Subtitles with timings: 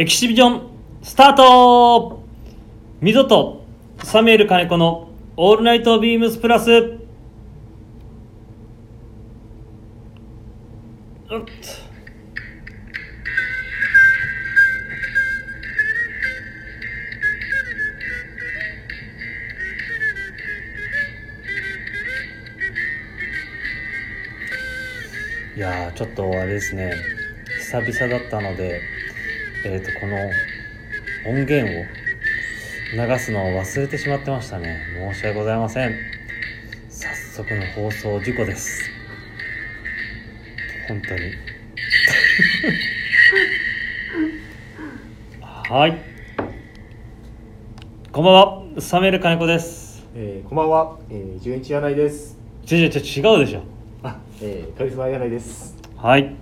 [0.00, 0.62] エキシビジョン
[1.02, 2.22] スタート。
[3.02, 3.66] ミゾと
[4.02, 6.70] サミュエル金子のオールナイトビームスプラス。
[6.70, 7.00] うっ
[25.54, 26.94] いやーちょっとあれですね。
[27.58, 28.80] 久々だったので。
[29.62, 30.16] えっ、とこの
[31.28, 31.68] 音源を
[32.92, 34.80] 流すのを忘れてしまってましたね。
[35.12, 35.94] 申し訳ございません。
[36.88, 38.90] 早速の放送事故です。
[40.88, 41.20] 本当に。
[45.42, 45.98] はい。
[48.10, 48.62] こんばんは。
[48.78, 50.06] サメール金子です。
[50.14, 52.38] えー、こんばんは、えー、純一柳井です。
[52.64, 53.62] ちょちょちょ違うでしょ。
[54.02, 55.76] あ、えー、カリスマ柳井です。
[55.98, 56.39] はい。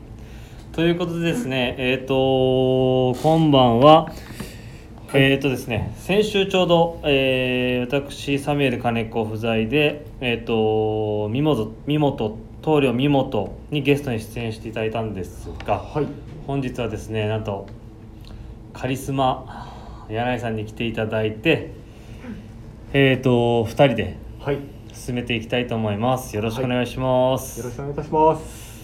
[0.78, 4.12] ということでですね、えっ、と、今晩は、
[5.12, 16.06] えっ、とですね、先週ちょうど、えー私、サミュエル金子不在で、えっ、と、三本、三本、棟梁三本にゲストに出演していただいたんですが、はい。
[16.46, 17.66] 本日はですね、なんと、
[18.72, 21.72] カリスマ、柳井さんに来ていただいて、
[22.92, 24.58] えっ、と、二人ではい。
[24.58, 24.60] よ
[24.92, 26.36] 進めていきたいと思います。
[26.36, 27.64] よろしくお願いします。
[27.64, 28.78] ろしくお願いいたします。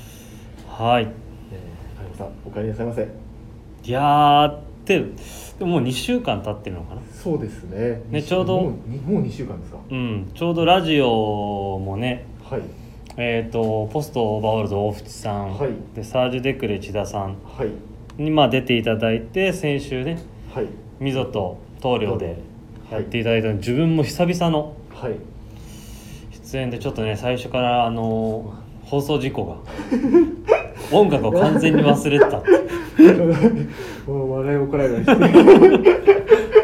[0.66, 1.23] はい。
[2.16, 3.08] さん、お帰りなさいませ。
[3.84, 4.98] いやーって
[5.58, 7.00] でももう2週間経ってるのかな？
[7.12, 8.02] そうですね。
[8.10, 9.78] ねちょうどもうにもう二週間ですか。
[9.90, 12.62] うんちょうどラジオもねはい。
[13.16, 18.22] えっ、とポストオーバーオールド大淵さん、はいでサージュ・デクレ千田さんはい。
[18.22, 20.18] にまあ出ていただいて先週ね
[20.52, 20.66] はい。
[21.00, 22.36] 溝と棟梁で
[22.90, 25.16] やっていただいたの、自分も久々のはい。
[26.32, 28.54] 出演でちょっとね最初からあの
[28.84, 29.56] 放送事故が
[30.94, 32.42] 音楽を完全に忘れてた
[34.06, 35.04] もう笑いをこらえない。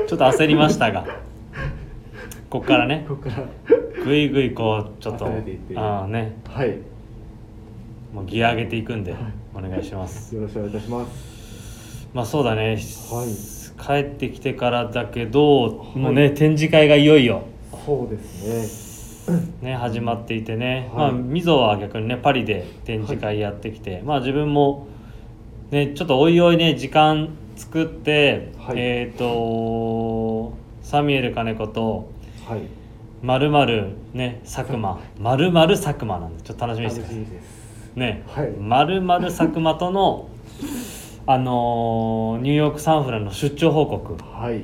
[0.06, 1.04] ちょっと焦りましたが
[2.48, 3.44] こっからねここから。
[4.04, 5.26] ぐいぐいこうちょっと
[5.76, 6.78] ああねはい。
[8.14, 9.20] もうギア上げていくんではい
[9.54, 12.08] お願いしますよろしくお願いいたします。
[12.12, 12.76] まあそうだね、
[13.10, 17.44] はい帰ってきてからだけど、もうね展示会がいよいよ
[17.86, 18.89] そうですね。
[19.62, 21.12] ね始まっていてね、はい。
[21.12, 24.86] まあ溝は逆にねパリで展示会やってきて、まあ自分も
[25.70, 28.76] ねちょっとおいおいね時間作って、はい。
[28.78, 32.10] えっ、とサミュエル金子と
[32.48, 32.60] はい。
[33.22, 34.98] まるまるね佐久間。
[35.18, 37.98] まるまる佐久間なんでちょっと楽しみにしてください。
[37.98, 38.50] ね、はい。
[38.52, 40.28] まるまる佐久間との
[41.26, 44.62] あのーニューヨークサンフランの出張報告はい。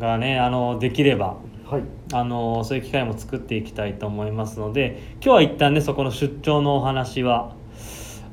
[0.00, 1.36] がねあのーできれば
[1.72, 1.82] はい。
[2.12, 7.54] あのーそういう機会も作っていきたいと思いますので今日は一旦ねそこの出張のお話は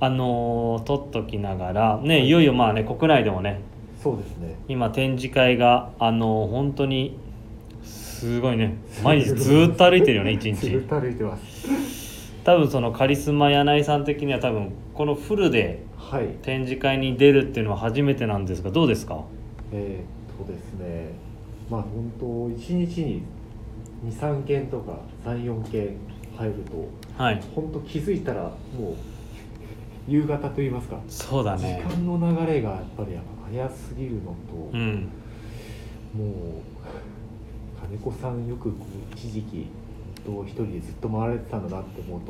[0.01, 3.61] あのー取っときながらねいよいよまあね国内でもね
[4.01, 4.55] そうですね。
[4.67, 7.17] 今展示会があのー本当に
[7.83, 11.69] すごいね毎日ずーっと歩いてるよね 一ずっ日と歩いてます。
[12.43, 16.27] 多分そのカリスマ柳井さん的には多分このフルではい。
[16.41, 19.21] 展示会に出るっていうのは初めてなんですがどうですか？
[19.71, 21.09] えーっとですね
[21.69, 23.23] まあ本当1日に
[24.05, 25.97] 23件とか34件
[26.37, 27.41] 入るとはい。
[27.53, 28.51] 本当気づいたらも
[28.91, 28.95] う
[30.07, 31.83] 夕方といいますか、そうだね。
[31.87, 33.17] 時間の流れがやっぱり
[33.51, 34.35] 早すぎるのと、
[34.73, 35.09] うん。
[36.13, 36.31] もう
[37.81, 38.73] 金子さんよく
[39.13, 39.67] 一時期
[40.25, 42.21] と一人でずっと回られてたんだなって思う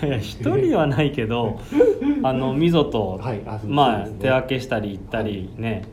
[0.00, 1.58] といや一人はないけど
[2.22, 5.84] あの溝と、はいあそうまあ手分けしたり行ったりね、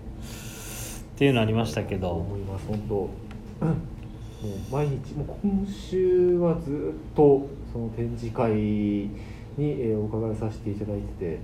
[1.19, 2.11] っていうのありましたけど。
[2.11, 2.95] 思います本当。
[2.95, 9.11] もう毎日もう今週はずっとその展示会に、
[9.57, 11.39] えーお伺いさせていただいてて。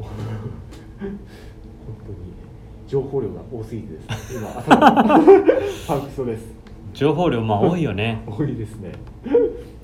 [0.00, 0.08] 本
[2.04, 2.18] 当に
[2.88, 4.40] 情報量が多すぎてですね。
[4.40, 5.04] 今頭が
[5.86, 6.44] パンクしそうです。
[6.92, 8.24] 情報量まあ多いよね。
[8.26, 8.90] 多いですね。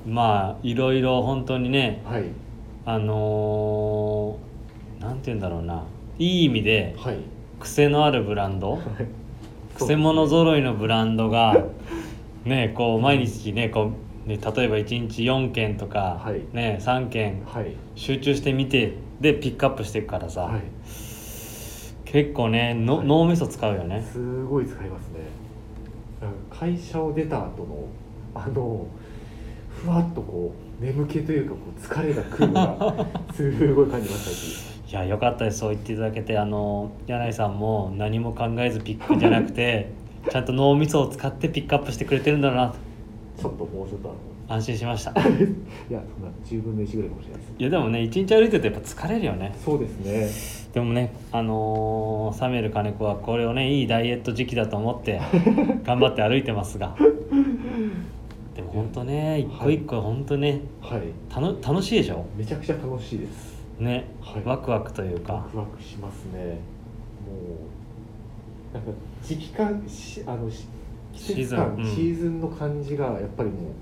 [0.05, 2.25] まあいろいろ本当にねはい。
[2.85, 5.85] あのーなんて言うんだろうな。
[6.19, 7.19] いい意味ではい
[7.61, 8.73] 癖のあるブランド？
[8.73, 8.81] はい。
[9.77, 11.65] 癖者揃いのブランドが
[12.45, 12.73] ね。
[12.75, 13.93] こう毎日ねこ
[14.27, 16.43] うね例えば1日4件とか、はい。
[16.53, 17.75] ね3件はい。
[17.95, 20.63] 集中して見てでピックアップしていくからさ、はい。
[22.05, 23.07] 結構ねの、はい。
[23.07, 24.03] 脳みそ使うよね。
[24.13, 25.21] すごい使いますね。
[26.21, 27.89] なんか会社を出た後の
[28.35, 28.87] あの
[29.71, 35.59] ふわっとこう眠気というかこう疲れがくるのが すごい感じましたしいやよかったです。
[35.59, 39.89] そう言っていただけてあの柳井さんも何も考えずピックじゃなくて
[40.29, 42.75] ちゃんと脳みそを使ってピックアップしてくれてるんだろうなと。
[43.41, 44.13] ちょっともうちょっと
[44.49, 45.13] 安心しました。
[45.15, 46.03] いやそんな
[46.45, 47.55] 10分の1ぐらいかもしれないです。
[47.59, 49.53] いやでもね一日歩いてるとやっぱ疲れるよね。
[49.65, 50.71] そうですね。
[50.75, 55.21] でもねあのーサミュエル金子はこれをねいいダイエット時期だと思って
[55.85, 56.97] 頑張って歩いてますが。
[58.57, 61.03] でも本当ね一個一個本当ねはい。
[61.29, 62.25] たの楽しいでしょ？
[62.37, 64.45] めちゃくちゃ楽しいですね、はい。
[64.45, 66.61] ワクワクというワかクワクしますね。
[67.27, 67.57] も
[68.73, 68.91] うなんか
[69.23, 70.67] 時期感しあのし
[71.13, 73.73] 季節感シーシーズンの感じがやっぱりもう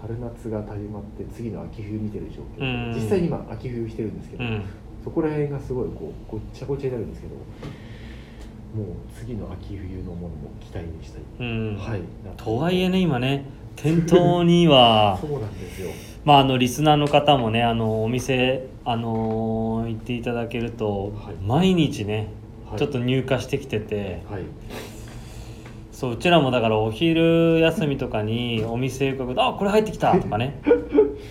[0.00, 2.94] 春夏が始まって次の秋冬見てる状況、うん。
[2.94, 4.62] 実際に今秋冬してるんですけど、うん。
[5.02, 11.76] そこら辺がすごいこうごっちゃごちゃになるんですけどもう次の秋冬のものも期待にしたい、うん。
[11.76, 12.02] はい。
[12.36, 13.44] とはいえね今ね
[13.76, 15.90] 店頭には そうなんですよ
[16.26, 21.34] まああのリスナーの方もねあのお店あのー行っていただけると、はい。
[21.36, 22.30] 毎日ね、
[22.68, 22.78] はい。
[22.78, 24.42] ちょっと入荷してきててはい。
[25.92, 30.60] そううちらもだからお昼休みとかにお店伺うと「あこれ入ってきた」とかね。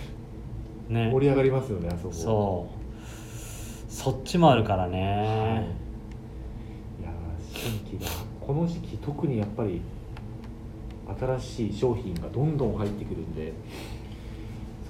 [0.88, 1.10] ね。
[1.12, 2.14] 盛り上がりますよねあそこ。
[2.14, 3.92] そう。
[3.92, 4.92] そっちもあるからはい。
[4.92, 4.98] ね、
[7.00, 7.12] いやー
[7.54, 8.10] 新規が
[8.40, 9.82] この時期特にやっぱり
[11.38, 13.52] 新しい商品がどんどん入ってくるんで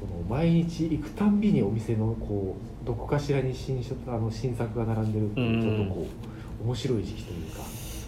[0.08, 6.06] その毎日行くたんびにお店のこうどこかしらに新書あの新作が並んでるっていうちょっとこ
[6.62, 7.62] う面白い時期というか、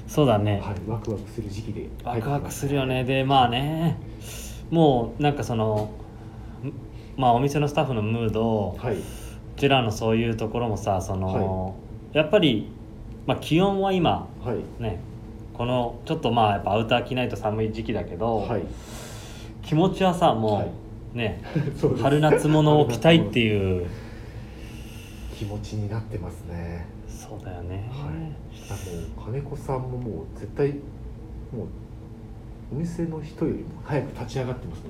[0.07, 1.89] そうだね、はい、ワクワクする時期で。
[2.03, 3.05] ワクワクするよね。
[3.05, 3.99] でまあね。
[4.71, 5.91] もうなんかその
[6.63, 6.73] ん
[7.21, 8.97] まあお店のスタッフのムード、はい。
[8.97, 9.03] う
[9.57, 11.75] ちらのそういうところもさその、
[12.13, 12.71] やっぱり、
[13.27, 14.83] まあ、気温は今はい。
[14.83, 15.01] ね
[15.53, 18.63] このちょっとまあやっぱアウター着ないと寒い時期だけど、はい。
[19.63, 20.71] 気持ちはさもう、はい
[21.15, 21.43] ね
[22.03, 23.87] 春夏物を着たいってういう。
[25.37, 26.87] 気持ちになってますね。
[27.07, 28.13] そうだよね、はい。
[28.71, 31.67] あの金子さんももう絶対もう
[32.73, 34.89] お店の人よりも早く立ち上がってますね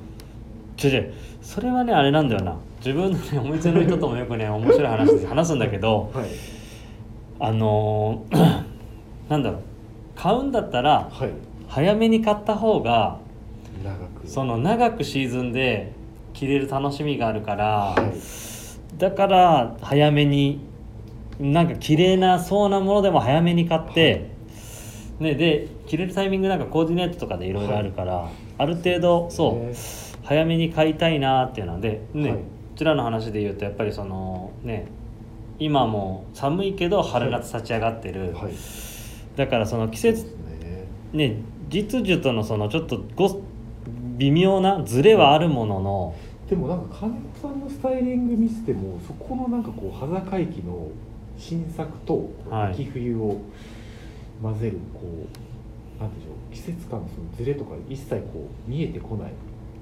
[0.83, 1.15] 違う違う。
[1.43, 2.57] それはねあれなんだよな。
[2.79, 6.27] 自分のねお店の人ともよくね面白い話で話すんだけどはい。
[7.41, 8.63] あのー
[9.29, 9.61] なんだろう。
[10.17, 11.31] 買うんだったらはい。
[11.69, 13.19] 早めに買った方が
[13.85, 14.27] 長く。
[14.27, 15.93] その長くシーズンで
[16.33, 18.99] 着れる楽しみがあるから、はい。
[18.99, 20.61] だから早めに
[21.39, 24.31] なんか綺麗なそうなものでも早めに買って、
[25.21, 28.29] ね、で着れるタイミングなんかコーディネートとかでいろいろあるから、
[28.59, 29.75] ある程度そうね。
[30.25, 32.39] 早めに買いたいなっていうので、ねはい。
[32.39, 32.45] こ
[32.77, 34.87] ちらの話で言うとやっぱりそのね
[35.59, 38.53] 今も寒いけど春夏立ち上がってる、はい。
[39.37, 40.37] だからその季節
[41.13, 41.29] ね。
[41.29, 41.37] ね
[41.69, 43.43] 実需とのそのちょっとご
[44.19, 46.15] 微妙なズレはあるものの、
[46.51, 50.89] でもなんか金子さんのスタイリング見せてもそこのなんかこう端境期の
[51.39, 52.73] 新作とはい。
[52.73, 53.41] 秋冬を
[54.43, 59.33] 混ぜるこうなんでしょう季節感のそのズレとか一切こう見えてこない。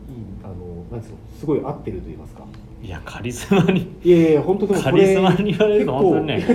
[0.08, 0.54] いいあの
[0.90, 2.44] なんですかすごい合ってると言いますか。
[2.82, 6.36] いやカリスマにいやいや本当でもカリスマに言われると本当にね。
[6.36, 6.48] 結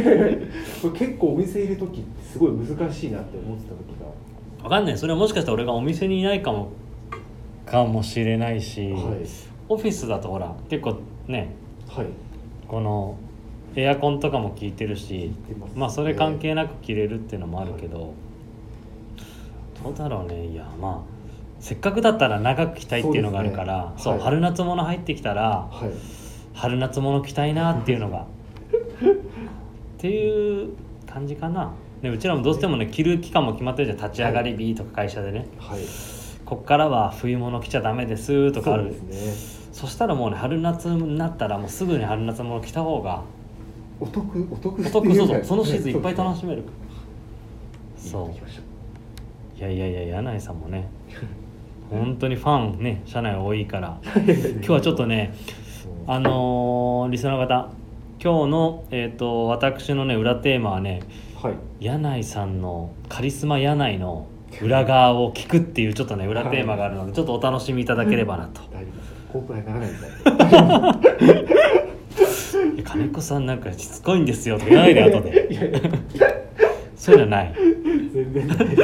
[0.82, 4.64] 構 これ結構お店いる時ってすごい難しいなって思ってた時が。
[4.64, 4.98] わかんない。
[4.98, 6.70] それはもしかしたら俺がお店にいないかも
[7.66, 9.28] かもしれないし、はい。
[9.70, 11.54] オフィスだとほら結構ね
[11.88, 12.08] はい。
[12.68, 13.18] この
[13.76, 15.56] エアコンとかも効いてるしね。
[15.76, 18.14] まあそれ関係なく着れるっていうのもあるけど、
[19.84, 20.48] どうだろうね。
[20.48, 21.22] いやまあ
[21.60, 24.20] せっかくだったら長く着たいっていうのがあるからそう,、ね。
[24.20, 24.30] はい。
[24.30, 25.90] 春夏物入ってきたらはい。
[26.54, 28.26] 春夏物着たいなっていうのが っ
[29.98, 30.70] ていう
[31.08, 31.72] 感じかな、
[32.02, 33.98] ね、うちらもどうしてもね着る期間も決まってるじゃん。
[33.98, 35.80] 立ち上がり日とか会社でね、はい
[36.52, 38.94] こっからは冬物着ちゃダメですとかある。
[38.94, 39.70] そうですね。
[39.72, 43.24] そしたらもうね春夏になったらもうすぐに春夏物着た方が
[44.02, 45.46] お得お得お得そうそう。
[45.46, 46.64] そのシーズンいっぱい楽ししめる
[47.96, 49.58] そう。
[49.58, 50.90] いやいやいや柳井さんもね
[51.90, 53.98] 本当にファンね社内多いから。
[54.14, 55.34] 今日はちょっとね
[56.06, 57.70] あのーリスナーの方
[58.22, 61.02] 今日の、えー、と私のね裏テーマはね
[61.42, 61.54] はい。
[61.80, 64.28] 柳井さんのカリスマ柳井の
[64.62, 68.62] 裏側を聞くっていうちょっとね裏テーマがあるのでちょっとお楽しみいただければなと。
[68.72, 68.98] 大丈夫。
[68.98, 69.96] ですコープライならないで
[72.26, 75.48] すねいや金子さんなんかしつこいんですよとか言わないで後で。
[75.52, 75.80] いやいや。
[76.96, 77.56] そういうのはない。
[78.14, 78.76] 全然ないで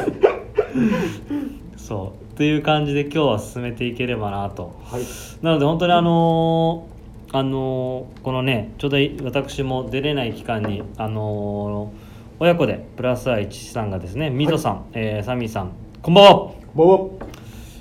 [1.78, 1.88] す。
[1.88, 2.34] そう。
[2.34, 4.80] っていう感じで今日は進めていければなと。
[4.86, 5.02] はい。
[5.42, 6.98] なので本当にあのー
[7.38, 12.07] あのーこのねちょうど私も出れない期間にあのー
[12.40, 15.72] 親子でプラス愛父さんがですねみぞさん、えーサミーさん
[16.04, 16.32] こんばんは。
[16.76, 17.18] も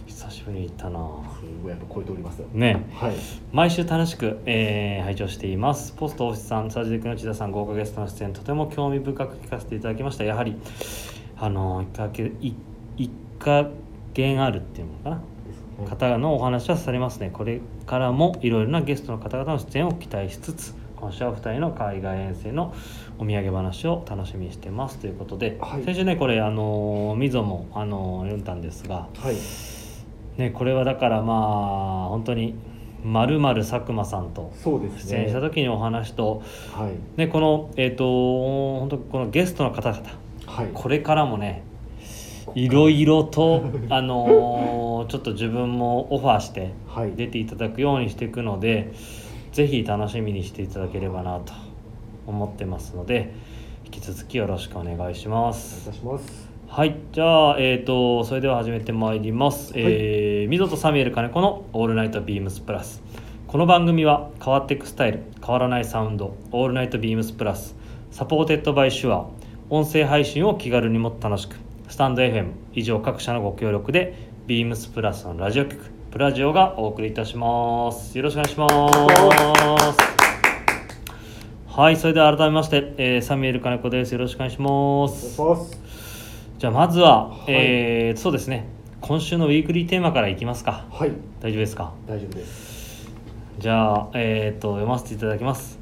[0.07, 1.03] 久しぶりに行ったなう
[1.39, 2.49] すごいやっぱ超えておりますよ。
[2.55, 2.87] ね。
[2.95, 3.15] はい。
[3.53, 5.93] 毎週楽しく、えー拝聴しています。
[5.93, 10.25] ポストオフィスさんサージデクの千田さん豪華ゲストの出演とても興味深く聞かせていただきました。
[10.25, 10.57] やはり
[11.37, 12.55] あのー一かけい
[12.97, 13.69] 一か
[14.15, 15.21] 減あるっていうのかな。
[15.91, 17.29] 方のお話はされますね。
[17.31, 22.75] これからもいろいろなゲストの方々の出演を期待しつつ今週はお二人の海外遠征の
[23.19, 25.85] お土産話を楽しみにしてますということで、はい。
[25.85, 29.37] 先週ねこれあのみぞもあの読んだんですが、はい。
[30.41, 32.55] ね、これはだからまあ本当に
[33.03, 36.43] まるまる佐久間さんと出演した時にお話と、
[36.73, 37.19] はい。
[37.19, 38.05] ね、このえっ、と
[38.81, 40.03] 本当このゲストの方々
[40.47, 40.71] はい。
[40.75, 41.63] これからもね
[42.55, 47.13] いろいろと あのーちょっと自分もオファーしてはい。
[47.13, 48.93] 出ていただくようにしていくので
[49.53, 51.53] ぜひ楽しみにしていただければなと
[52.27, 53.33] 思ってますので
[53.85, 56.49] 引き続きよろしくお願いしまお願いすいたします。
[56.69, 69.27] はいじゃあえっ、とそれでは始めてまいります、えー、 MZOとサミュエル金子の「All Night BEAMS+」この番組は変わっていくスタイル変わらないサウンド「All Night BEAMS+」Supported by Shure
[69.71, 71.57] 音声配信を気軽にもっと楽しく。
[71.89, 74.15] スタンド FM 以上各社のご協力で
[74.47, 78.17] ビームスプラスのラジオ局プラジオがお送りいたします。
[78.17, 80.26] よろしくお願いします
[81.77, 84.13] はいそれでは改めまして、えーサミュエル金子です。
[84.13, 85.37] よろしくお願いします。
[86.59, 87.45] じゃあまずは、はい。
[87.49, 88.67] えーそうですね。
[89.03, 90.87] 今週のウィークリーテーマからいきますか。
[90.91, 91.13] はい。
[91.41, 91.93] 大丈夫ですか？
[92.07, 93.11] 大丈夫です。
[93.59, 95.79] じゃあえっ、と読ませていただきます。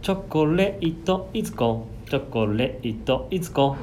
[0.00, 1.86] チョコレートいつこ？
[2.08, 3.76] チョコレートいつこ？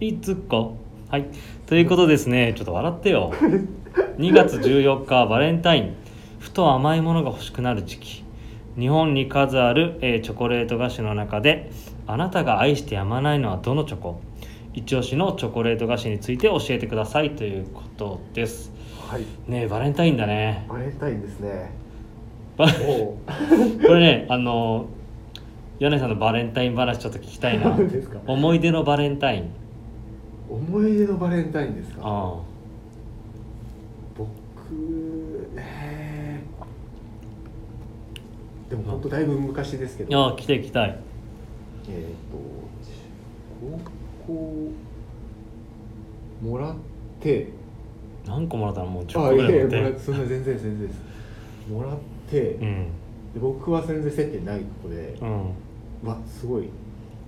[0.00, 0.78] いつこ？
[1.10, 1.26] はい。
[1.66, 2.54] ということですね。
[2.56, 3.32] ちょっと笑ってよ。
[4.18, 5.94] 2月14日バレンタイン。
[6.40, 8.24] ふと甘いものが欲しくなる時期
[8.78, 11.70] 日本に数ある、えーチョコレート菓子の中で
[12.06, 14.20] あなたが愛してやまないのはどのチョコ？
[14.74, 18.72] 一押しのチョコレート菓子について教えてくださいということです。
[19.08, 19.22] はい。
[19.46, 20.64] ねえバレンタインだね。
[20.68, 21.70] バレンタインですね。
[22.56, 22.64] こ
[23.94, 24.86] れねあの
[25.78, 27.76] 柳井さんのバレンタイン話ちょっと聞きたいな。
[28.26, 29.50] 思い出のバレンタイン。
[30.48, 32.00] 思い出のバレンタインですか？
[32.04, 32.34] あ
[34.16, 34.30] 僕
[35.56, 40.18] えーでも本当だいぶ昔ですけど。
[40.18, 40.60] あああ聞きたい。
[40.60, 40.98] 聞きたい
[41.90, 42.38] えっ、と
[44.26, 44.72] 高校
[46.42, 46.74] もらっ
[47.20, 47.48] て。
[48.26, 48.86] 何個もらったの？
[48.86, 49.76] もう10個ぐらい持って。
[49.76, 51.00] もらそんな全然全然です。
[51.70, 51.98] もらっ
[52.30, 52.86] て、でうん。
[53.42, 56.08] 僕は全然接点ない子で、うん。
[56.08, 56.70] わすごい。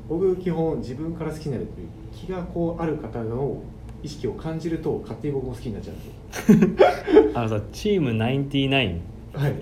[0.08, 3.62] 僕基本自分から好きになるという気がこうある方の
[4.02, 6.86] 意識を感じると勝手に僕も好きになっちゃうんです
[7.18, 7.32] よ。
[7.36, 9.02] あのさチーム99
[9.34, 9.54] はい。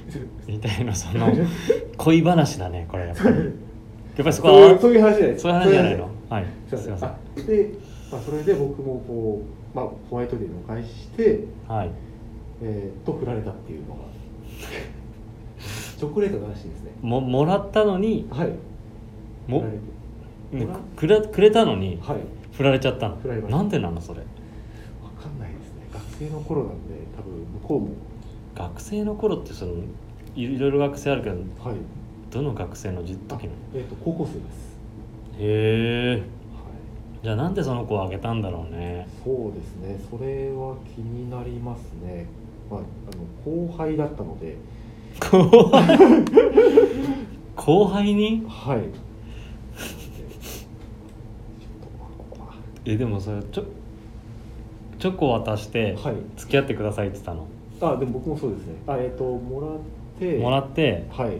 [0.46, 1.32] みたいなその
[1.96, 3.36] 恋話だねこれやっぱり。
[3.40, 3.44] やっ
[4.16, 5.38] ぱりそこそういうはそういう話じゃない。
[5.38, 6.08] そういう話じゃないの？
[6.28, 6.44] はい。
[6.68, 7.08] すいません。
[7.08, 7.70] あで、
[8.12, 9.42] まあ、それで僕もこ
[9.74, 11.90] う、まあ、ホワイトデーのお返しして、はい。
[12.62, 14.00] えーと振られたっていうのが。
[15.98, 16.90] チョコレートの話ですね。
[17.02, 18.52] ももらったのにはい。
[19.46, 19.64] も
[20.96, 22.16] くれくれたのにはい。
[22.52, 23.16] 振られちゃったの？
[23.48, 24.20] なんでなのそれ？
[24.20, 24.24] わ
[25.22, 25.86] かんないですね。
[25.92, 26.76] 学生の頃なんで
[27.16, 27.32] 多分
[27.62, 27.88] 向こうも
[28.60, 29.72] 学生の頃ってその
[30.36, 31.76] いろいろ学生あるけどはい。
[32.30, 33.52] どの学生の時時の？
[33.74, 34.78] えっ、と高校生です。
[35.38, 36.12] へえ。
[36.12, 36.22] はい。
[37.22, 39.08] じゃあなんでその子をあげたんだろうね。
[39.24, 39.98] そうですね。
[40.10, 42.26] それは気になりますね。
[42.70, 42.82] まああ
[43.16, 44.56] の後輩だったので。
[45.18, 45.98] 後輩？
[47.56, 48.44] 後輩に？
[48.48, 48.82] はい。
[52.84, 53.64] えでもそれちょ
[54.98, 56.14] チョコ渡してはい。
[56.36, 57.46] 付き合ってくださいって言ったの、
[57.80, 58.74] あでも僕もそうですね。
[58.86, 59.70] あえっ、ともらっ
[60.18, 61.30] てもらってはい。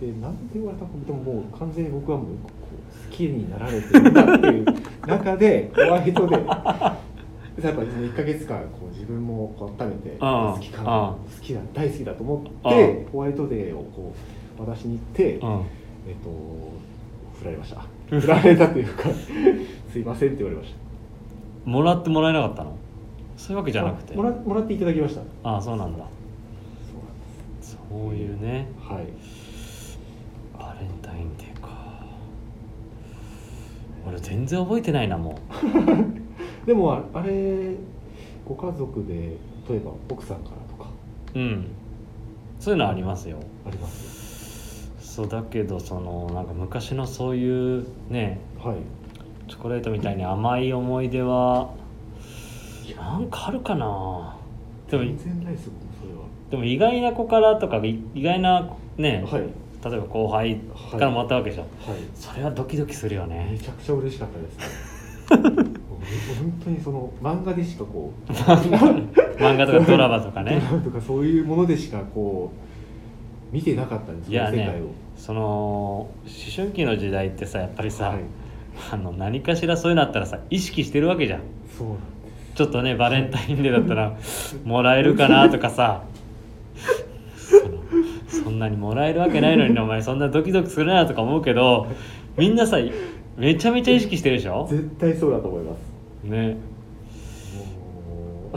[0.00, 4.64] でなんで言われたかでももう完全に僕はもうこう好きになられてるんだっていう
[5.06, 14.12] 中でホワイトでやっぱりその1か月間こう自分もこう温めて好きか好きだ大好きだと思ってホワイトデーをこ
[14.58, 15.50] う渡しに行って、うん
[16.08, 16.30] えっ、と
[17.40, 17.84] 振られました。
[18.08, 19.08] 振られたというか
[19.92, 20.72] すいませんって言われまし
[21.64, 21.70] た。
[21.70, 22.76] もらってもらえなかったの？
[23.38, 24.14] そういうわけじゃなくて。
[24.14, 25.22] あもらもらっていただきました。
[25.44, 26.04] ああそうなんだ。
[27.62, 28.68] そういうね。
[28.80, 29.06] はい。
[30.58, 31.68] バレンタインデーか。
[34.06, 35.38] 俺全然覚えてないなも
[36.66, 37.74] でもああれ
[38.46, 39.36] ご家族で
[39.68, 40.90] 例えば奥さんからとか。
[41.34, 41.66] ううん。
[42.58, 43.38] そういうのありますよ。
[43.64, 44.92] あります。
[44.98, 48.76] そうだけどそのなんか昔のそういうねはい。
[49.48, 51.70] チョコレートみたいに甘い思い出は
[52.96, 54.36] なんかあるかな。
[54.90, 56.24] でも全然ないです僕もそれは。
[56.50, 59.42] でも意外な子からとかい意外なね、はい。
[59.42, 60.56] 例えば後輩
[60.90, 62.00] からもらったわけでしょ、はい。
[62.14, 64.64] それはドキドキするよめねちゃくちゃ嬉しかったですね。
[66.40, 70.58] 本当にその漫画でしかこう 漫画とかドラマとかね。
[70.58, 72.50] ドラマとかそういうものでしかこ
[73.52, 74.84] う見てなかったんですいやねその世界を。
[75.16, 76.10] その思
[76.54, 78.18] 春期の時代ってさやっぱりさ、はい。
[78.92, 81.40] あの何かしらそういうのあったらさ意識してるわけじゃん。
[81.76, 82.02] そうなんで
[82.58, 84.18] ちょっとねバレンタインデーだったら
[84.64, 86.02] もらえるかなとかさ。
[88.26, 91.86] そんなにもらえるわけないのにお前そんなドキドキするなとか思うけど
[92.36, 92.78] みんなさ
[93.36, 94.66] めちゃめちゃ意識してるでしょ？
[94.68, 96.24] 絶対そうだと思います。
[96.24, 96.56] ね。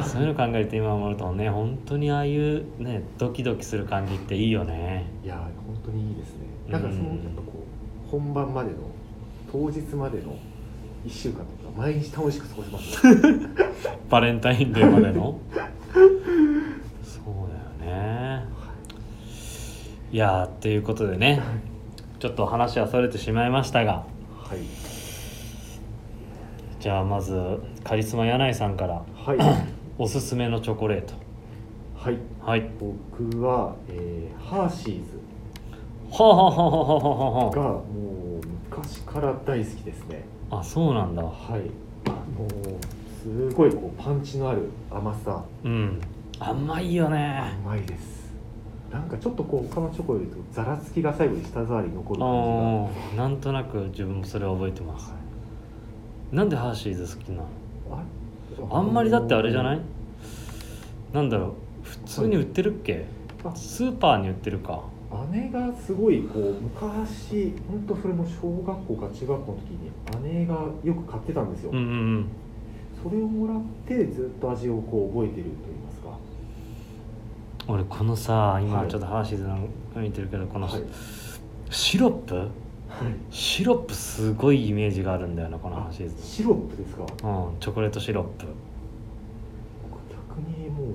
[0.04, 5.06] そういうの考えて今思うとね本当にああいうねドキドキする感じっていいよね。
[5.24, 5.36] いや
[5.68, 6.48] 本当にいいですね。
[6.70, 7.54] なんかそのうんやっぱこ
[8.08, 8.78] う本番までの
[9.52, 10.36] 当日までの
[11.06, 13.02] 1週間とか毎日楽しく過ごします。
[14.10, 15.40] バレンタインデーまでの？
[15.94, 17.26] そう
[17.82, 17.98] だよ
[18.40, 18.46] ね。
[20.12, 20.18] い。
[20.18, 21.42] やーということでね。
[22.20, 24.04] ちょっと話はそれてしまいましたが。
[24.38, 24.60] はい。
[26.80, 29.38] じゃあまずカリスマ柳井さんからはい。
[29.98, 31.14] おすすめのチョコレート。
[31.96, 32.18] はい。
[32.42, 32.70] はい。
[32.80, 35.22] 僕は、えーハーシーズ。
[36.12, 37.80] はあはあはあはあはあはがも
[38.44, 41.24] う昔から大好きですねああそうなんだ。
[41.24, 41.32] はい。
[42.06, 42.48] あの
[43.24, 45.44] すごいこうパンチのある甘さ。
[45.64, 46.02] うん。
[46.40, 47.54] 甘いよね。
[47.64, 48.22] 甘いです。
[48.92, 55.16] なんかちょっとこう他のチョコよりとざらつきが最後に舌触りに残る感ああなんとなく自分もそれは覚えてまじすが、
[56.34, 57.44] なんでハーシーズ好きなの？
[57.90, 58.06] はい
[58.70, 59.80] あんまりだってあれじゃない？
[61.14, 61.56] なんだろ
[61.86, 61.88] う。
[61.88, 63.06] 普通に売ってるっけ、
[63.46, 64.82] あスーパーに売ってるか
[65.32, 69.92] 姉がすごいこう昔本当それも小学校か中学校の時に
[70.40, 71.90] 姉がよく買ってたんですよ、うんうんう
[72.20, 72.28] ん。
[73.04, 76.18] それをもらってずっと味をこう覚えてると言いますか。
[77.68, 78.90] 俺このさ今はい。
[78.90, 79.58] ちょっとハーシーズの
[79.96, 80.82] 見てるけどこの、はい。
[81.70, 82.36] シロップ？
[82.36, 82.48] はい。
[83.30, 87.04] シロップすごいイメージがあるんだよなこのハあーシーズシロップですか？
[87.04, 88.46] うんチョコレートシロップ
[89.90, 90.88] 僕逆にもう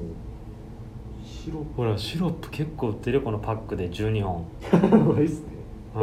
[1.47, 4.45] シロッほらシロップ結構売ってるよこのパックで12本。
[4.69, 5.47] プやばいっすね。
[5.95, 6.03] うん。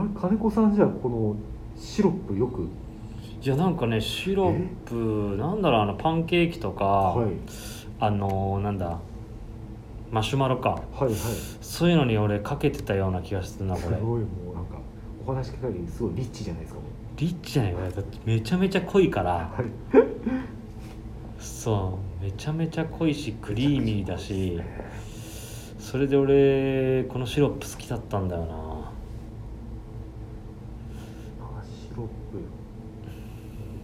[0.00, 1.36] あれ金子さんじゃあこの
[1.78, 2.62] シロップよく？
[3.42, 7.32] いやなんかねシロップなんだろうあのパンケーキとか、はい。
[8.00, 8.98] あのーなんだ
[10.10, 10.70] マシュマロか。
[10.70, 11.12] はいはい。
[11.60, 13.96] そういうのに俺かけてたような気がするなこれ。
[13.98, 14.78] すごいもうなんか
[15.26, 16.86] お話聞く限りすごいリッチじゃないですかも
[17.18, 17.74] リッチじゃない？
[17.74, 19.54] これだってめちゃめちゃ濃いから。
[19.58, 19.70] うはい。
[21.38, 24.60] そうめちゃめちゃ濃いしクリーミーだし
[25.78, 28.54] それで俺このシロップ好きだったんだよな。
[31.40, 32.12] あシロップ。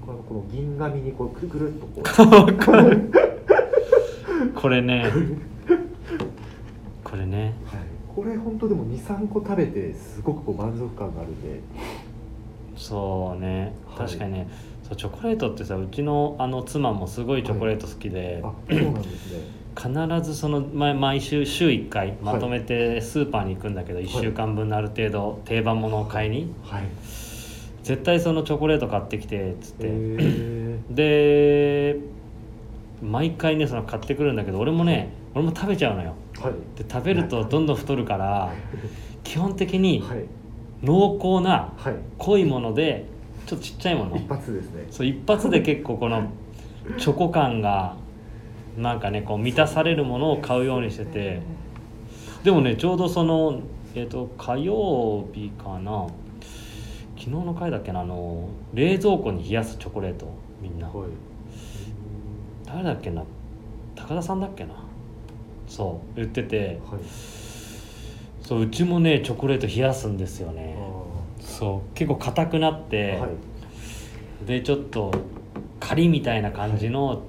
[0.01, 2.05] 僕はこの銀紙にこうくるくるっとこう。
[4.61, 5.11] これね。
[7.03, 7.55] これね。
[7.65, 7.81] はい、
[8.15, 11.61] これ本当でも23個食べてすごくこう満足感があるんで。
[12.77, 13.75] そうね。
[13.87, 14.47] はい確かにね、
[14.85, 19.41] そうチョコレートってさうちのあの妻もすごいチョコレート好きで、あそうなんですね。
[19.77, 19.91] 必
[20.23, 26.85] ずその毎毎週週1回まとめてスーパーに行くんだけど、1週間分のある程度定番ものを買いに、はい。
[27.83, 31.97] 絶対そのチョコレート買ってきてっつって、へで
[33.03, 36.15] 毎回ねその買ってくるんだけど俺もね俺も食べちゃうのよ。
[36.35, 36.53] ーはい。
[36.77, 38.53] で食べるとどんどん太るから
[39.25, 40.25] 基本的にはい。
[40.83, 41.95] 濃厚なはい。
[42.19, 43.07] 濃いもので
[43.47, 44.17] ちょっとちっちゃいもの？
[44.17, 44.87] 一発ですね。
[44.91, 46.31] そう一発で結構この
[46.99, 47.97] チョコ感が
[48.79, 51.41] なんかねこう満たされるものを買うようにしてて。
[52.43, 53.61] でもねちょうどその
[53.95, 56.07] えっ、と火曜日かな。
[57.17, 60.27] 昨日の回だっけなあの冷蔵庫に冷やすチョコレート
[60.61, 60.89] みんな。
[60.89, 61.09] はい。
[62.67, 63.25] 誰だっけな？
[63.95, 64.75] 高田さんだっけな？
[65.69, 66.81] そう言ってて。
[66.91, 67.01] はい。
[68.43, 70.94] そううちもねチョコレート冷やすんですよあねー
[71.59, 71.95] そう。
[71.95, 74.47] 結構硬くなって、はい。
[74.47, 75.13] でちょっと
[75.81, 77.23] 仮みたいな感じの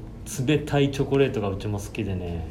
[0.47, 2.47] 冷たいチョコレートがうちも好きでね。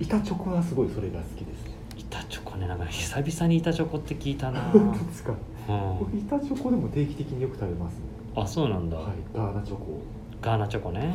[0.00, 1.70] 板チョコはすごいそれが好きですね。
[1.98, 5.34] 板チョコねなんか久々に板チョコって聞いたな、本当ですか
[5.68, 5.98] うん。
[5.98, 8.00] 僕、板チョコでも定期的によく食べますね。
[8.36, 9.12] あそうなんだ、はい。
[9.34, 10.00] ガーナチョコ。
[10.40, 11.08] ガーナチョコね、はい。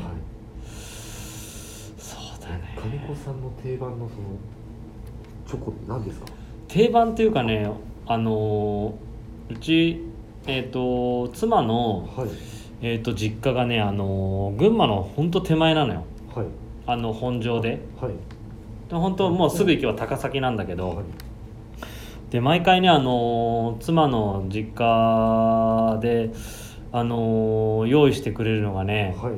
[1.97, 2.77] そうだね。
[2.79, 4.21] 金子さんの定番のその
[5.47, 6.27] チョコって何ですか？
[6.67, 7.69] 定番っていうかね
[8.05, 8.93] あのー
[9.49, 10.01] うち
[10.47, 12.29] えっ、と妻の、はい。
[12.81, 16.05] えー、と実家がねあのー群馬のほんと手前なのよ。
[16.33, 16.45] はい。
[16.85, 17.79] あの本庄で。
[17.99, 18.11] はい。
[18.89, 21.05] で本当もうすぐ行けば高崎なんだけど、はい。
[22.29, 26.31] で毎回ねあのー妻の実家で
[26.91, 29.33] あのー用意してくれるのがねはい。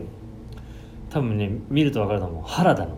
[1.10, 2.43] 多分ね見ると分かると思う。
[2.46, 2.98] 原田の。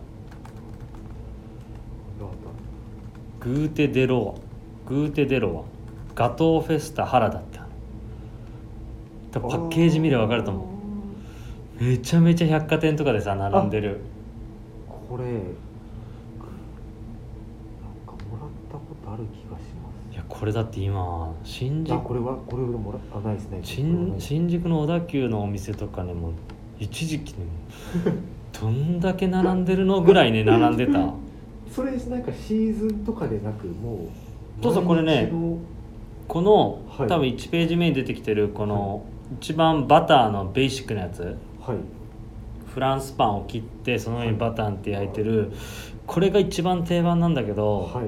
[3.40, 4.38] グーテデロ
[4.86, 5.69] アグーテデロア
[6.20, 7.60] ガトーフェスタ原田って
[9.32, 10.68] パッケージ見れば分かると思
[11.80, 11.82] う。
[11.82, 14.00] めちゃめちゃ百貨店とかでさ並んでる。
[14.86, 15.40] これなんか
[18.28, 23.60] もらったことある気がしまいやこれだって今新宿これはこれ俺もらあないですね。
[23.62, 26.34] 新新宿の小田急のお店とかにも
[26.78, 27.38] 一時期ね
[28.60, 31.14] どんだけ並んでるのぐらいね並んでた。
[31.72, 35.32] それなんかシーズンとかでなくもうそうそうこれね
[36.30, 37.08] この、はい。
[37.08, 39.04] 多分1ページ目に出てきてるこの、
[39.40, 41.22] 一番バターのベーシックなやつ。
[41.22, 41.76] はい。
[42.72, 45.50] フランスパンを切ってその上にバターって焼いてる、
[46.06, 48.06] これが一番定番なんだけど、はい。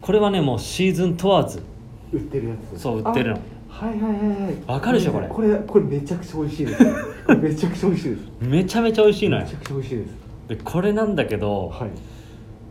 [0.00, 1.64] これはねもうシーズン問わず。
[2.12, 2.80] 売ってるやつ。
[2.80, 3.40] そう売ってるの。
[3.70, 4.56] あはいはいはいはい。
[4.68, 5.56] わかるでしょこれこれ。
[5.56, 6.84] これめちゃくちゃ美味しいです。
[7.42, 8.22] めちゃくちゃ美味しいです。
[8.40, 9.42] めちゃめちゃ美味しいのよ。
[9.42, 10.08] めちゃくちゃ美味しいです。
[10.46, 11.90] でこれなんだけど、はい。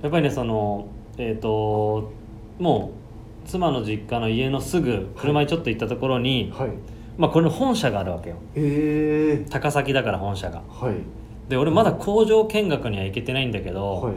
[0.02, 2.14] やっぱりねそのえっ、と
[2.58, 3.01] もう
[3.46, 6.70] 妻の実家の家のすぐ車にちょっと行ったところに、はい。
[7.18, 8.38] まあこれの本社があるわけよ。
[8.56, 10.62] ええ高崎だから本社が。
[10.70, 10.96] はい。
[11.50, 14.14] で俺まだ工場見学には行けてないんだけど、はい。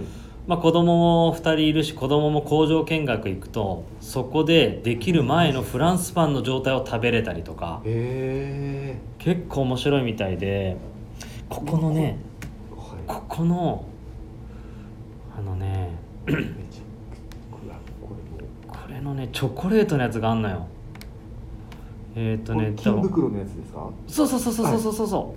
[0.46, 10.76] まあ、子供も2人いるし子供も工場見学行くとそこでできる前のフランスパンの状態を食べれたりとかえ結構面白いみたいで
[11.48, 12.18] ここのね
[12.70, 13.02] えはい。
[13.06, 13.86] ここの
[15.38, 15.92] あのね
[16.26, 16.82] めちゃくちゃ
[17.64, 20.66] うわこれもこれのねチョコレートのやつがあんのよ。
[22.16, 23.90] えっ、とこれね金袋のやつですか？
[24.06, 25.34] そうそうそうそうそうそうそ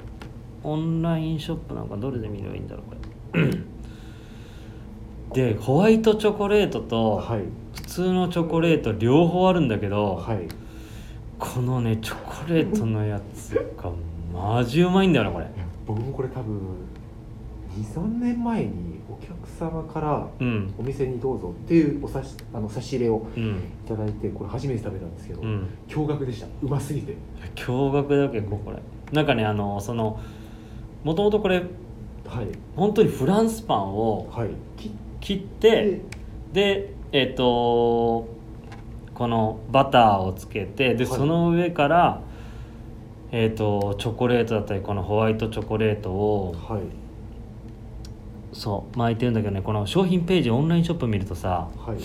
[0.64, 2.92] う、オンラインショップなんかどれで見ればいいんだろう
[3.32, 3.58] これ。
[5.54, 7.42] でホワイトチョコレートとはい。
[7.76, 10.48] 普通のチョコレート両方あるんだけど、はい。
[11.38, 13.92] このねチョコレートのやつが
[14.34, 15.48] マジうまいんだよねこれ。
[15.86, 16.60] 僕もこれ多分
[17.80, 18.72] 23年前に
[19.58, 20.74] 様からうん。
[20.78, 23.44] お店にどうぞっていうお差しあの差し入れをうん。
[23.86, 25.68] いただいてこれ初めて食べたんですけど、うん。
[25.88, 26.48] 驚愕でした。
[26.62, 27.16] うますぎて。
[27.56, 28.78] 驚愕だけどこれ。
[29.12, 30.20] なんかねあのその
[31.04, 31.58] もともとこれ
[32.28, 32.48] はい。
[32.76, 34.50] 本当にフランスパンをはい。
[34.78, 36.02] 切っ切って
[36.54, 38.28] でえっ、と
[39.14, 41.14] このバターをつけてで、はい。
[41.14, 42.22] その上から
[43.32, 46.82] えっ、とチョコレートだったりこのホワイトチョコレートをはい
[48.54, 51.98] そう巻いてるんだけどねこの商品ページオンラインショップ見るとさはい。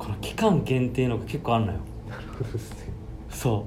[0.00, 1.78] この期間限定のが結構あるのよ。
[2.08, 2.92] なるほどですね。
[3.28, 3.66] そ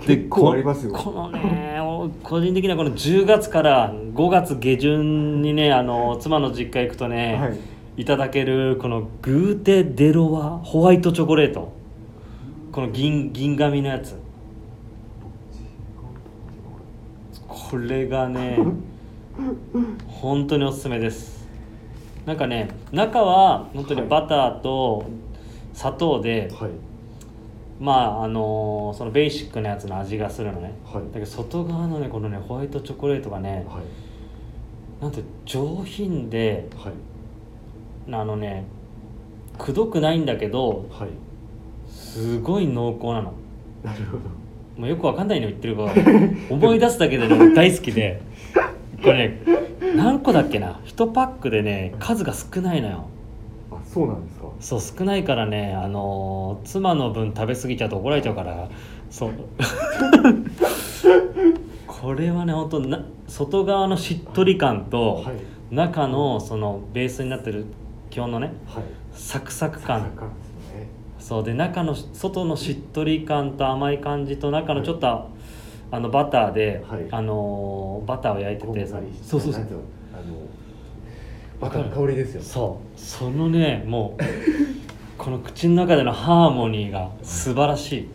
[0.00, 0.02] う。
[0.06, 0.92] 結構ありますよ。
[0.92, 8.02] ここのねお個人的にはこの10月から5月下旬にねあの妻の実家行くとね、はい。
[8.02, 11.72] い、ただけるこのグーテ・デ・ロワホワイトチョコレート。
[12.70, 14.16] この銀銀紙のやつ。
[17.48, 18.56] これがね
[20.08, 21.46] 本当におすすめです。
[22.26, 25.06] なんかね中は本当にバターと
[25.72, 26.70] 砂糖で、はい。
[27.80, 30.74] まああのそのベーシックなやつの味がするのね。
[30.84, 31.04] はい。
[31.12, 35.02] だけど外側のねこのねホワイトチョコレートがねはい。
[35.02, 36.92] なんて上品ではい。
[38.12, 38.64] あのね
[39.56, 41.08] くどくないんだけどはい。
[41.88, 43.34] すごい濃厚なの。
[43.84, 44.22] なるほど。
[44.76, 45.92] もうよくわかんないの言ってるから
[46.50, 48.20] 思い出すだけでね大好きで
[49.02, 49.42] これね
[49.96, 53.08] 何個だっけな？1パックでね数が少ないのよ。
[53.70, 54.48] あそうなんですか。
[54.60, 58.68] そう少ないからねあのー妻の分食べ過ぎちゃうと怒られちゃうから
[59.10, 59.30] そう。
[61.86, 65.74] これはね本当な外側のしっとり感とはい。
[65.74, 67.66] 中のそのベースになってる
[68.08, 68.84] 基本のねはい。
[69.12, 70.10] サクサク感。
[71.18, 75.28] そうで中の外のしっとり感と甘い感じと中のちょっと、
[75.90, 77.06] あのバターで、はい。
[77.10, 78.86] あのーバターを焼いてて。
[78.86, 79.62] そうそうそう。
[79.62, 80.46] あの
[81.60, 82.42] バターの香りですよ。
[82.42, 83.00] そう。
[83.00, 84.22] そのねもう
[85.16, 88.08] この口の中でのハーモニーが素晴らしい。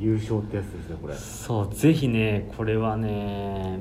[0.00, 1.14] 優勝ってやつですねこれ。
[1.14, 3.80] そうぜひねこれはね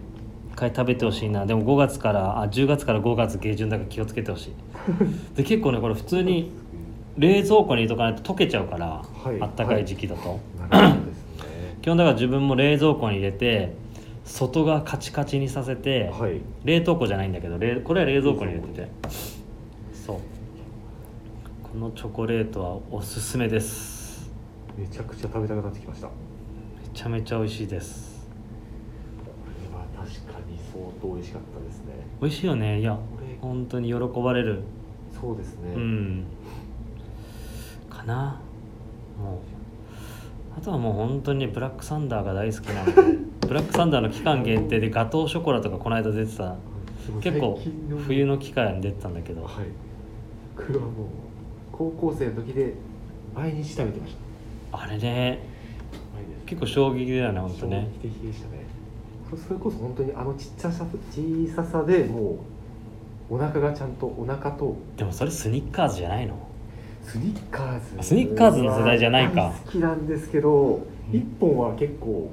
[0.52, 1.46] 一回食べてほしいな。
[1.46, 4.52] でも5月からあ10月から5月下旬だから気をつけてほしい。
[5.36, 6.52] で結構ねこれ普通に
[7.18, 9.04] 冷蔵庫に入れとかないと溶けちゃうから、は
[9.34, 9.42] い。
[9.42, 11.02] あったかい時期だと、なるほど。
[11.02, 11.07] ですね
[11.88, 13.72] 基本だから自分も冷蔵庫に入れて
[14.26, 16.42] 外側カチカチにさせて、はい。
[16.66, 18.90] 冷凍庫じゃないんだけど冷これは冷蔵庫に入れてて。
[19.94, 20.18] そう。
[21.64, 24.30] このチョコレートはおすすめです。
[24.78, 26.08] めちゃくちゃ食べたくなってきました。
[26.08, 26.14] こ
[26.84, 28.28] めちゃめちゃ美味しいです。
[29.72, 31.94] れは確かに相当美味しかったですね。
[32.20, 32.82] 美味しいよね。
[32.82, 33.00] いや
[33.40, 34.60] 本当に喜ばれる。
[35.18, 36.26] そうですね、うん。
[37.90, 38.42] かな。
[39.18, 39.57] もう
[40.58, 43.18] あとはもう本当にブラックサンダーが大好きなので
[43.48, 46.56] ブラックサンダーの期間限定でガトーショコラとかこの間出てた。
[47.22, 47.58] 結構
[48.06, 49.44] 冬の期間に出てたんだけど。
[49.44, 49.52] はい。
[50.58, 50.92] これはもう
[51.72, 52.74] 高校生の時で
[53.34, 54.16] 毎日食べてまし
[54.72, 54.78] た。
[54.84, 55.40] あれね。
[56.46, 58.66] 結構衝撃だよね本当衝ね撃的でしたね。
[59.30, 62.38] そそれこそ本当にあのちっちゃさ小ささでも
[63.30, 64.76] うお腹がちゃんとお腹と。
[64.98, 66.36] でもそれスニッカーズじゃないの？
[67.08, 68.08] スニッカーズ。
[68.10, 69.36] スニッカーズの世代じゃないか。
[69.36, 72.30] 大好きなんですけど一本は結構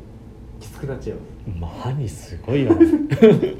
[0.59, 1.19] きつくなっちゃう
[1.61, 2.87] マニすごいよね。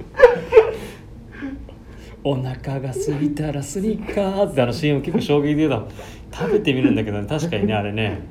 [2.25, 4.53] お腹が空いたらスニッカーズ。
[4.53, 5.85] ってあの CM 結構衝撃でだ
[6.33, 8.23] 食べてみるんだけど、ね、確かにねあれね。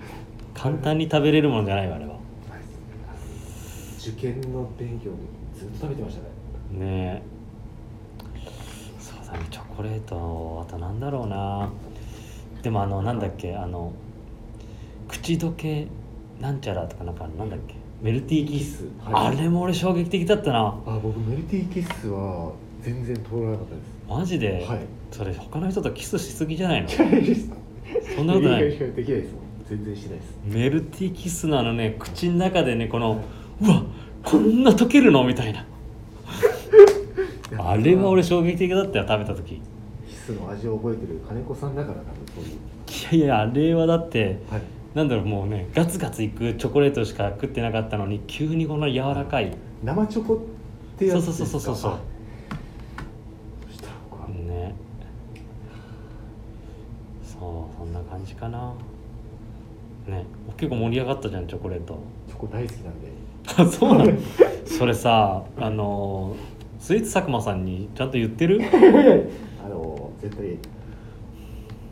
[0.53, 2.17] 簡単に食べれるものじゃないわあれは。
[3.97, 5.11] 受験の勉強
[5.57, 6.85] ずっと食べてましたね。
[6.85, 7.21] ねえ。
[8.99, 10.65] そうだねチョコレート。
[10.67, 11.69] あとなんだろうな
[12.63, 13.91] でもあのなんだっけあの
[15.07, 15.87] 口どけ
[16.39, 17.75] なんちゃらとかなんかなんだっけ？
[18.01, 19.37] メルティーキッス、はい。
[19.37, 20.59] あれも俺衝撃的だったな。
[20.85, 23.87] あ僕メルティーキッスは全然通らなかったです。
[24.09, 24.79] マジで、はい。
[25.11, 26.89] それ他の人とキスしすぎじゃないの？
[26.89, 26.95] そ
[28.15, 28.63] そんなことない。
[28.69, 29.33] できないです
[29.69, 30.37] 全然しないです。
[30.45, 33.21] メルティーキスのあのね口の中でねこの
[33.61, 33.83] うわ
[34.23, 35.23] こんな溶けるの？
[35.25, 35.65] みたいな。
[37.59, 39.55] あれは俺衝撃的だったよ食べた時。
[39.55, 39.61] キ
[40.23, 44.61] スの味を覚えてる金子さんだからいやいやあれはだってはい。
[44.95, 49.55] なんだろうもうねガツガツいくチョコレートしか食ってなかったのに急にこの柔らかい。
[49.83, 50.37] 生チョコっ
[50.97, 51.45] てやつですか？
[51.45, 51.93] そうそうそうそうそう。
[54.47, 54.75] ね。
[57.23, 58.73] そうそんな感じかな。
[60.07, 60.25] ね
[60.57, 61.99] 結構盛り上がったじゃんチョコレート。
[62.27, 63.11] チョコ大好きなんで。
[63.57, 64.13] あそうなの？
[64.65, 66.35] それさあの
[66.79, 68.61] スイーツ佐久間さんにちゃんと言ってる？
[69.65, 70.57] あの絶対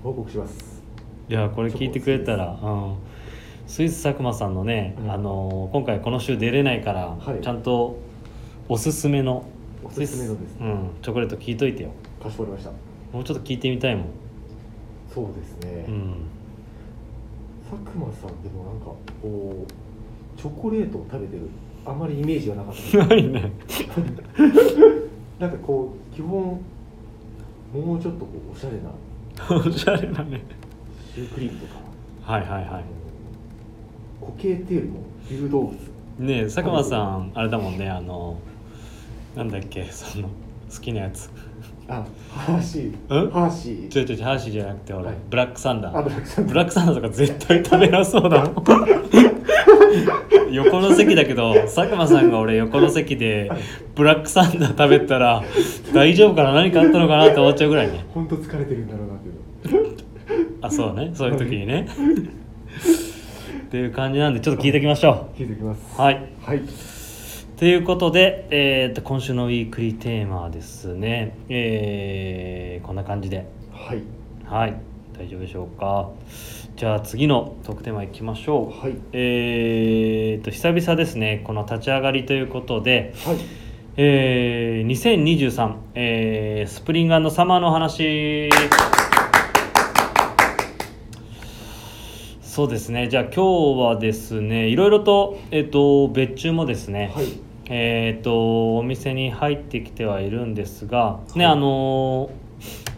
[0.01, 0.81] 報告します。
[1.27, 2.95] いやこれ聞いてくれたら、うん、
[3.67, 5.11] スイーツ佐久間さんのね、うん。
[5.11, 7.43] あの今回この週出れないから、はい。
[7.43, 7.99] ちゃんと
[8.69, 9.45] おすすめの
[9.83, 10.55] おすすめのです。
[10.55, 11.91] ねうん、チョコレート聞いといてよ。
[12.23, 12.71] かしこまりました。
[13.11, 14.05] もうちょっと聞いてみたいもん、
[15.13, 16.15] そうですね、うん、
[17.69, 18.85] 佐久間さんでもなんか
[19.21, 21.49] こうチョコレートを食べてる
[21.85, 22.97] あまりイメージがなかった。
[23.05, 23.51] ないね。
[25.39, 26.61] なんかこう基本
[27.73, 28.89] もうちょっとこうおしゃれな
[29.55, 30.41] おしゃれなね。
[31.13, 32.33] シュークリームとか。
[32.33, 32.83] はいはいはい。
[34.19, 34.99] 固形っていうよりも
[35.43, 35.71] 流動物
[36.19, 38.37] ねえ佐久間さんあれだもんねあの
[39.35, 40.27] なんだっけその
[40.73, 41.29] 好きなやつ。
[41.87, 43.23] あハーシー。
[43.23, 43.31] うん？
[43.31, 43.89] ハーシー。
[43.89, 45.15] ちょいちょいハーシーじゃなくて俺、はい。
[45.29, 45.97] ブラックサンダー。
[45.97, 46.53] あブラックサンダー。
[46.53, 48.63] ブラックサンダーとか絶対食べなそうだもん
[50.51, 53.51] 横の席だけど佐久間さんが俺横の席で
[53.95, 55.43] ブラックサンダー食べたら
[55.93, 56.53] 大丈夫かな？
[56.53, 57.27] 何かあったのかな？
[57.27, 58.05] って思っちゃうぐらいね。
[58.13, 59.27] 本当疲れてるんだろうなって
[59.69, 59.83] いう。
[59.83, 59.95] の
[60.61, 61.11] あそうね。
[61.13, 61.87] そういう時にね。
[63.65, 65.81] っていう感じなんでちょっと聞いておきましょ聞いてきます。
[65.97, 66.29] うはい。
[66.41, 66.61] はい。
[67.57, 73.45] ということで、えー、と今週のウィークリーテーマはですね、えーこんな感じで。
[73.71, 74.01] はい。
[74.45, 74.75] はい。
[75.17, 76.09] 大丈夫でしょうか？
[76.81, 78.81] じゃあ次のトークテーマいきましょう。
[78.81, 78.97] はい。
[79.13, 81.43] えー、と久々ですね。
[81.43, 83.37] この立ち上がりということで、はい。
[83.97, 88.49] えー、2023、えースプリングサマーの話。
[92.41, 93.09] そうですね。
[93.09, 97.27] じゃあ今日はですねいろいろと,、えー、と別注もですね、はい。
[97.69, 101.53] えー、とお店に入ってきてはいるんですが、ねはい。
[101.53, 102.89] あのー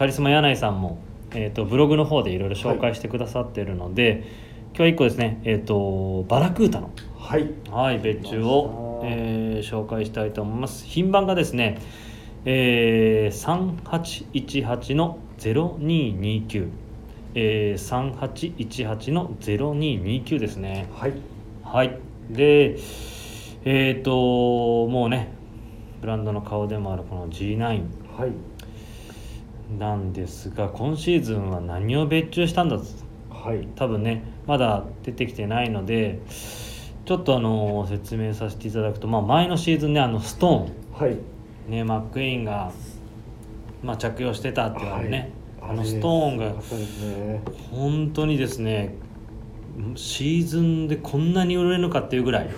[0.00, 0.98] カリスマ柳井さんも、
[1.34, 4.24] えー、とブログの方でいろいろ紹介してくださってるので、
[4.74, 7.50] 今日は1個ですね、えー、とバラクータのはい。
[7.70, 10.84] はい、別注を、えー紹介したいと思います。
[10.86, 11.78] 品番がですね、
[12.44, 13.90] えー、
[14.32, 16.68] 3818の0229、
[17.34, 18.14] えー、
[18.74, 20.88] 3818の0229ですね。
[20.94, 21.12] はい。
[21.62, 21.98] はい。
[22.30, 22.76] で、
[23.64, 25.32] えっ、と、もうね、
[26.00, 27.58] ブランドの顔でもあるこの G9
[28.16, 28.32] はい
[29.78, 32.84] なんですが、今シーズンは何を別注したんだと。
[33.30, 33.66] はい。
[33.74, 36.20] 多分ねまだ出てきてないので
[37.06, 41.12] ちょっとあの説明させていただくと、まあ、前のシーズンねあのストはい。
[41.12, 41.16] ー
[41.68, 42.70] ン、ね、マック・イーンが、
[43.82, 45.70] まあ、着用してたっていうね、はい。
[45.70, 47.42] あのストーンがね。
[47.70, 48.94] 本当にですね
[49.94, 52.50] シーズンでこんなに売れるのかっていうぐらい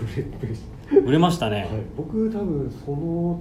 [1.05, 3.41] 売れましたね、はい、僕多分その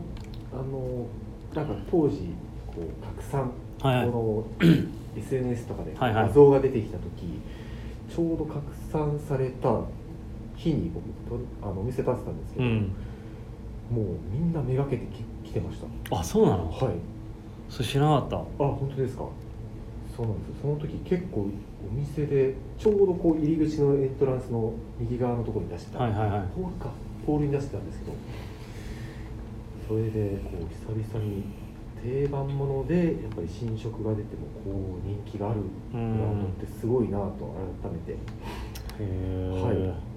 [0.54, 1.08] あの
[1.56, 2.36] なんか当時
[2.68, 4.68] こうたくさん、はいはいこの
[5.18, 7.40] SNS とかで画像が出てきた時、
[8.14, 9.82] ちょうど拡散された
[10.56, 12.96] 日に僕とあのお店立ってたんですけど、うん。
[13.92, 15.06] もうみんなめがけて
[15.44, 16.18] き来てました。
[16.18, 16.70] あそうなの？
[16.72, 16.94] はい。
[17.70, 18.36] それ知らなかった。
[18.38, 19.26] あ本当ですか？
[20.16, 20.56] そうなんですよ。
[20.62, 21.48] その時結構お
[21.94, 26.42] 店でちょうどこう入り口のエントランスの右側のところに出してた、はいはいはい。
[26.56, 26.90] ホールか。
[27.26, 28.14] ホールに出してたんですけど
[29.88, 31.44] それでこう久々に
[32.04, 35.62] 定番ものでやっぱり新色が出てもこう人気がある
[35.92, 38.18] ブランドってすごいなと改めてへ
[39.00, 40.12] え、はい。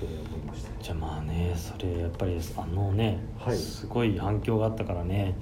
[0.00, 3.56] 今日思いましたじゃあまあねそれやっぱりあのね、はい。
[3.56, 5.34] すごい反響があったからね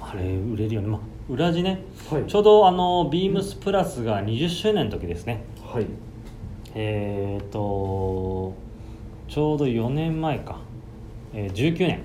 [0.00, 2.26] あれ売れるよね、まあ、裏地ねはい。
[2.26, 5.44] ちょうどあのビームスプラスが20周年の時ですね。
[5.62, 5.86] はい。
[6.74, 8.54] えっ、と
[9.28, 10.60] ちょうど4年前か、
[11.34, 12.02] えー、19年。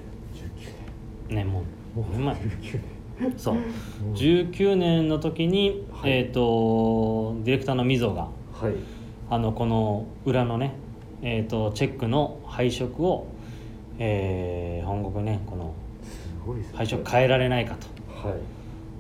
[1.30, 1.64] 19ねもう
[2.02, 2.80] う4年前19
[3.20, 3.56] 年そう。
[3.56, 3.64] もう
[4.14, 6.12] 19年の時に、はい。
[6.12, 8.74] えっ、とディレクターの溝がはい。
[9.30, 10.76] あのこの裏のね、
[11.22, 13.28] えー、とチェックの配色を、
[14.00, 15.74] えー本国ねこの
[16.74, 17.88] 配色変えられないかと。
[18.28, 18.40] はい。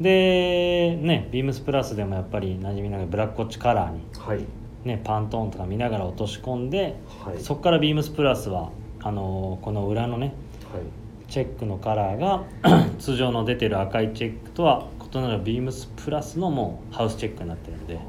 [0.04, 4.46] でねビームスプラスでもやっぱり馴染みながらブラックウォッチカラーに、はい。
[4.86, 7.40] ね、パントーンとか見ながら落とし込んで、はい。
[7.40, 8.70] そこからビームスプラスは
[9.02, 10.34] あのこの裏のね
[10.72, 11.03] はい
[11.34, 12.44] チェックのカラーが
[13.00, 18.00] 通常の出てる赤いチェックとは異なるビームスプラスのもうハウスチェックになってるんで、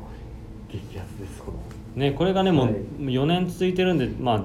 [0.70, 1.58] 激アツですこの。
[1.98, 2.74] ね、これがねもうはい。
[2.98, 4.44] 4年続いてるんで、まあ、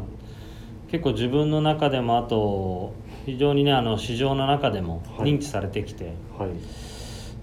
[0.90, 2.94] 結構自分の中でもあと
[3.26, 5.30] 非常にねあの市場の中でもはい。
[5.30, 6.50] 認知されてきて、はい。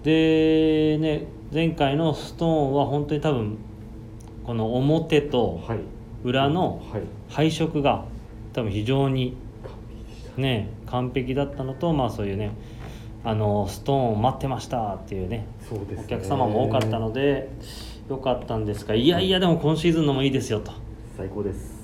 [0.03, 3.57] でね前回のストーンは本当に多分
[4.43, 5.79] この表とはい。
[6.23, 7.01] 裏のはい。
[7.29, 8.05] 配色が
[8.53, 9.37] 多分非常に
[10.37, 12.51] ね完璧だったのとまあそういうね
[13.23, 15.97] あのストーンを待ってましたっていうねね。
[15.97, 17.49] お客様も多かったので
[18.09, 20.71] よかったんですがいやいやでも今シーズンのもいいですよと。
[21.17, 21.77] 最高です。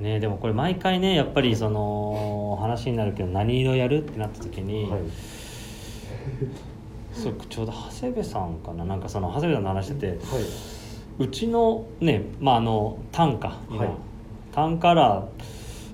[0.00, 5.00] ね、でもこれ毎回ねやっぱりその話になるけど何色やるってなった時に、はい。
[7.14, 10.18] そうちょうど長谷部さんかななんかその長谷部さんの話しててはい。
[11.18, 13.90] うちのねまああの単価今、はい。
[14.52, 15.26] 単カラー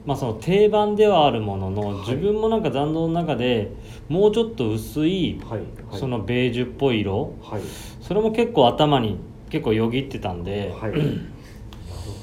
[0.08, 1.98] まあその定番ではあるものの、はい。
[1.98, 3.72] 自分もなんか残像の中で
[4.08, 5.58] もうちょっと薄い、はい。
[5.58, 6.00] はい。
[6.00, 7.62] そのベージュっぽい色はい。
[8.00, 9.18] それも結構頭に
[9.50, 10.92] 結構よぎってたんで、はい。
[10.96, 11.02] なる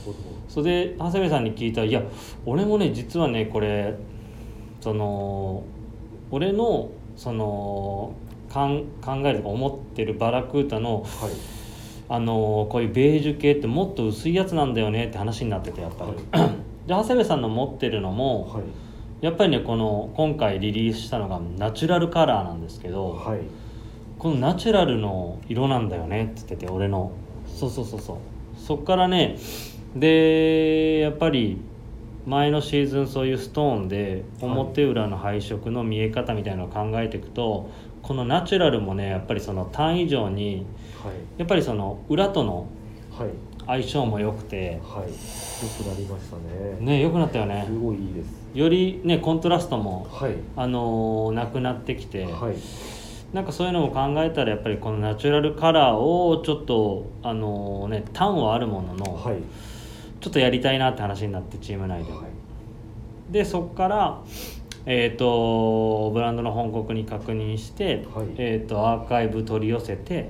[0.04, 0.17] ほど。
[0.50, 2.02] それで長谷部さんに聞いたら「いや
[2.48, 3.93] 俺もね実はねこれ
[4.82, 5.62] その
[6.32, 8.13] 俺のその
[8.50, 11.32] かん考えるとか思ってるバラクータのはい。
[12.08, 16.64] あのこういうベージュ系ってもっと薄いやつなんだよねって話になっててやっぱり。
[16.88, 18.63] で長谷部さんの持ってるのも、はい。
[19.21, 23.39] やっぱりねこの今回リリースしたのがナチュラルカラーなんですけど、はい。
[24.19, 27.12] このナチュラルの色なんだよねって言ってて俺の。
[27.48, 28.17] そうそうそうそう。
[28.58, 29.38] そっからね
[29.95, 31.62] でやっぱり
[32.26, 37.69] 前のシーズンそういうストーンで表裏の配色の見え方みたいなのを考えていくと
[38.02, 40.65] このナチュラルもねやっぱりその単以上に
[41.04, 41.13] はい。
[41.38, 42.67] やっぱりその裏との
[43.12, 43.30] はい
[43.67, 44.80] 相性も良くて。
[44.84, 45.08] はい。
[45.08, 46.78] 良くなりましたね。
[46.80, 47.63] ね良くなったよね。
[47.65, 48.28] すごいいいです。
[48.54, 50.36] よりねコントラストもはい。
[50.56, 52.56] あのーなくなってきて、はい。
[53.36, 59.38] なんかそういうのも考えたらやっぱりこのナチュラルカラーをちょっとあのね単はあるものの、はい。
[60.21, 62.21] ちょっとやりたいなって話になってチーム内で、はい。
[63.32, 64.21] でそこから
[64.88, 68.28] えー、とブランドの本国に確認して、はい。
[68.38, 70.30] えー、とアーカイブ取り寄せて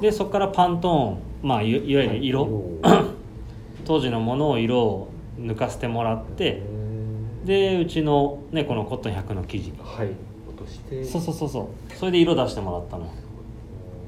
[0.00, 2.42] でそこからパントーン、まあ、いいわゆる色、
[2.82, 3.18] はい
[3.84, 6.62] 当時のものを色を抜かせてもらって
[7.46, 10.08] でうちの、ね、このコットン100の生地はい。
[10.46, 11.02] 落として。
[11.02, 11.96] そうそうそうそう。
[11.96, 13.06] それで色出してもらったの。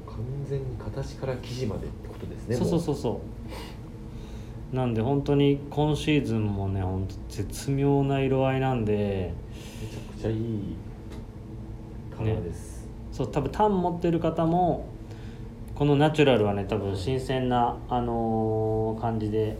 [0.05, 0.17] 完
[0.47, 3.21] 全に形から生地までってことですねそうそううそうそ
[4.71, 4.75] う。
[4.75, 9.33] なんで本当に今シーズンもね本当絶妙な色合いなんで。
[9.81, 10.75] めちゃくちゃいい
[12.15, 14.85] カラーです、そう多分タン持ってる方も
[15.81, 19.57] このナチュラルはね多分新鮮な、あのー感じで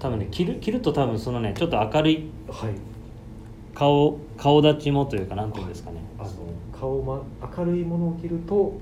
[0.00, 2.74] 多分ね着る着ると多分そのねちょっと明るいはい。
[3.72, 6.02] 顔顔立ちもというかなんていうんですかね。
[6.18, 6.30] あの
[6.76, 7.22] 顔ま
[7.56, 8.80] 明るいものを着ると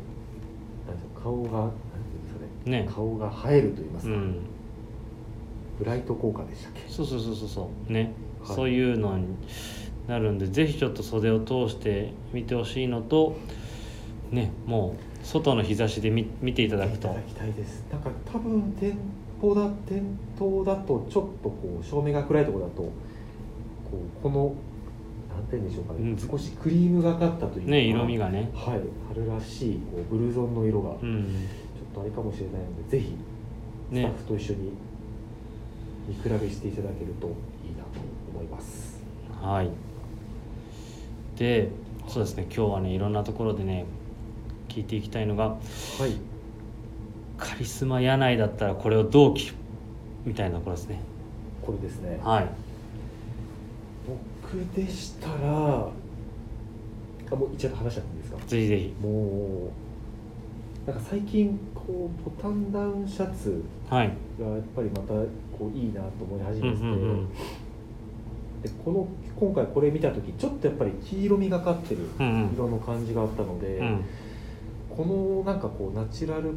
[1.23, 2.85] 顔がなんていうんですかね。
[2.85, 2.89] ね。
[2.91, 4.41] 顔が映えると言いますか、うん。
[5.79, 6.85] ブライト効果でしたっけ。
[6.89, 7.93] そうそうそうそうそう。
[7.93, 8.57] ね、はい。
[8.57, 9.27] そういうのに
[10.07, 13.37] なるんでぜひちょっと袖を通して見てほしいのと
[14.31, 17.09] ねもう外の日差しで見見ていただくと。
[17.09, 17.85] いただきたいです。
[17.93, 18.97] なんか多分店
[19.39, 20.03] 舗だ店
[20.39, 22.91] 頭だとちょっとこう照明が暗いところだとこ
[23.93, 24.55] うこの
[25.29, 26.19] なんて言うんでしょうかね、うん。
[26.19, 28.51] 少しクリームがかったというかね色味がね。
[28.55, 28.81] はい
[29.15, 31.49] 春らしいこうブルゾンの色がちょっうん
[31.95, 33.15] とあれかもしれないので、ぜひ
[33.91, 34.73] スタねッフと一緒に
[36.09, 37.33] 見比べしていただけるといい
[37.77, 38.01] なと
[38.33, 38.99] 思います。
[39.43, 39.69] はい。
[41.37, 41.69] で
[42.09, 42.47] そうですね。
[42.49, 43.85] 今日はねいろんなところでね
[44.69, 45.57] 聞いていきたいのがは
[46.07, 46.17] い。
[47.37, 49.55] カリスマ柳井だったらこれをどう着る
[50.25, 51.01] みたいなところですね。
[51.63, 52.21] これですね。
[52.23, 52.49] はい。
[54.43, 55.35] 僕でしたら
[57.31, 58.39] あもう一応話しちゃっていいですか？
[58.47, 58.95] ぜひぜひ。
[59.01, 59.71] も
[60.87, 64.09] うなんか最近こうボタンダウンシャツはい。
[64.41, 65.09] がやっぱりまた
[65.57, 67.29] こういいなと思い始うんうめてて、んうん。
[68.63, 69.07] でこの
[69.39, 72.55] 今回これ見た時ちょっとやっぱり黄色みがかってるうんうん。
[72.55, 74.05] 色の感じがあったので、うん
[74.99, 76.55] このなんかこうナチュラル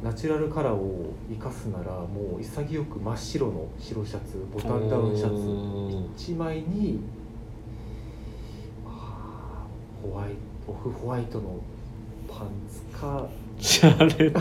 [0.00, 7.00] ナチュラルカラーを生かすならもう潔く真っ白の白シャツボタンダウンシャツ1枚に
[10.00, 10.30] ホワイ
[10.64, 11.60] トオフホワイトの
[12.28, 13.26] パンツか
[13.58, 14.32] しゃれ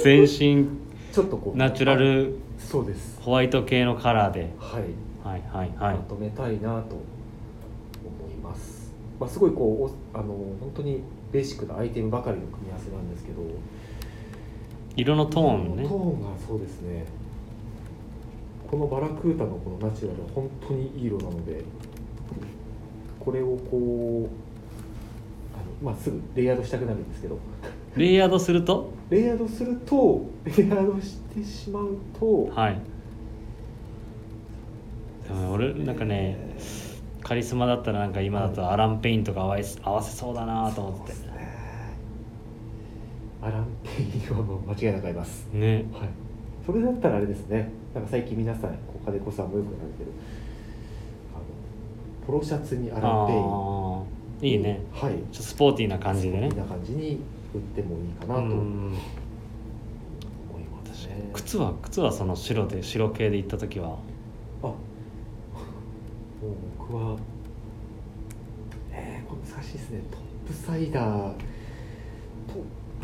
[0.00, 0.68] 全身
[1.12, 3.18] ちょっとこうナチュラルそうです。
[3.20, 4.50] ホワイト系のカラーで。
[4.58, 4.82] はい。
[5.24, 5.96] はいはいはい。
[5.96, 6.96] まとめたいなと
[8.04, 11.02] 思います、まあ、すごいこうおあの本当に
[11.32, 13.42] ベーシックなアイテムばかりの組み合わせなんですけど。
[14.96, 15.82] 色のトーンね。
[15.84, 17.04] トーンがそうですね。
[18.70, 21.64] このバラクータのこのナチュラルは本当にいい色なので
[23.18, 24.28] これをこう
[25.56, 27.38] あの、まあ、すぐレイヤードしたくなるんですけど。
[27.96, 28.90] レイヤードすると？
[29.08, 32.46] レイヤードするとレイヤードしてしまうと。
[32.46, 32.80] はい。
[35.50, 36.56] 俺なんかね
[37.28, 41.12] カリスマだったらなんか今だと Alan Paine とか合わせ合わせそうだなと思って。
[41.12, 41.18] ね。
[43.42, 45.46] Alan Paine はもう間違いなく合います。
[45.52, 45.84] ね。
[45.92, 46.08] はい。
[46.64, 47.70] それだったらあれですね。
[47.94, 50.10] なんか最近皆さんこう金子さんもよくやられてる。
[51.34, 51.42] あの
[52.26, 53.26] ポロシャツに Alan
[54.40, 54.52] Paine。
[54.54, 54.80] いいね。
[54.94, 55.12] はい。
[55.12, 56.48] ちょっとスポーティーな感じでね。
[56.48, 57.20] こんな感じに
[57.54, 58.98] 振ってもいいかなと思いうんま
[60.94, 63.98] すね靴は靴はその白で白系で行った時は。
[64.62, 64.66] あ。
[64.66, 64.76] も
[66.42, 66.46] う
[66.90, 67.16] 僕は
[68.92, 70.00] えー、これ難しいですね。
[70.10, 71.32] Top-Sider。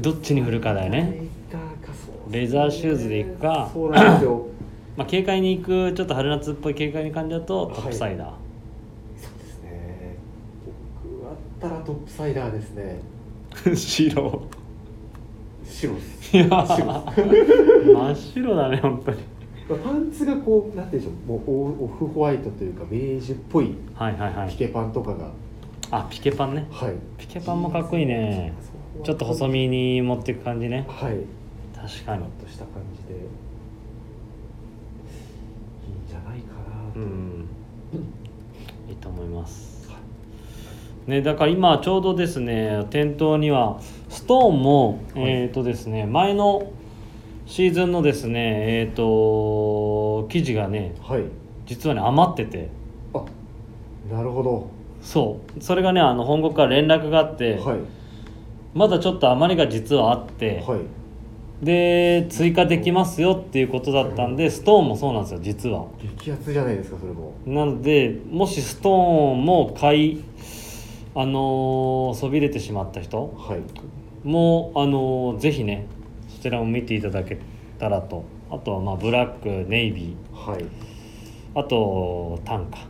[0.00, 1.24] どっちに振るかだよね。
[2.30, 3.70] レザーシューズで行くか。
[3.72, 4.46] そうなんですよ。
[4.96, 8.28] まあ軽快に行くちょっと春夏っぽい軽快な感じだと Top-Sider、
[9.16, 10.16] そうですね。
[11.04, 13.00] 僕だったら Top-Sider ですね。
[13.76, 14.42] 白。
[15.66, 15.92] 白
[16.32, 16.86] いや白
[17.94, 19.18] 真っ白だね本当に
[19.68, 21.38] パンツがこうなんていうんでしょう。
[21.38, 24.50] もうオオフホワイトというかベージュっぽいはいはいはい。
[24.50, 25.30] ピケパンとかが。
[25.90, 26.66] あピケパンね。
[26.70, 26.94] はい。
[27.16, 28.52] ピケパンもかっこいいね。
[29.02, 30.84] ちょっと細身に持っていく感じね。
[30.88, 31.20] はい。
[31.74, 32.24] 確かに。
[32.44, 33.14] とした感じで。
[33.14, 33.20] いい
[36.04, 37.48] んじゃないかなと、うん。
[38.88, 39.74] いいと思います。
[41.06, 46.72] ねだから今ちょうどですね店頭にはストーンも、えっ、とですね前の
[47.46, 51.24] シーズンのですねえっ、と生地がねはい。
[51.66, 52.68] 実はね余ってて。
[53.14, 53.24] あ
[54.10, 54.68] なるほど。
[55.02, 55.62] そう。
[55.62, 57.78] それがねあの本国から連絡があって、はい。
[58.74, 60.80] まだちょっと余りが実はあって、はい。
[61.64, 65.86] で追加できますよっていうことだったんでストーンもそうなんですよ実は。
[66.18, 67.32] 激アツじゃないですかそれも。
[67.46, 70.24] なのでもしストーンも買い
[71.14, 74.28] あのーそびれてしまった人はい。
[74.28, 75.93] もあのーぜひねそ
[76.44, 77.38] ちらも見ていただけ
[77.78, 78.22] たらと。
[78.50, 79.28] あとはまあブラッ
[79.64, 80.60] クネイビはい。
[80.60, 80.68] ー
[81.54, 82.76] あと短歌。
[82.76, 82.84] ね。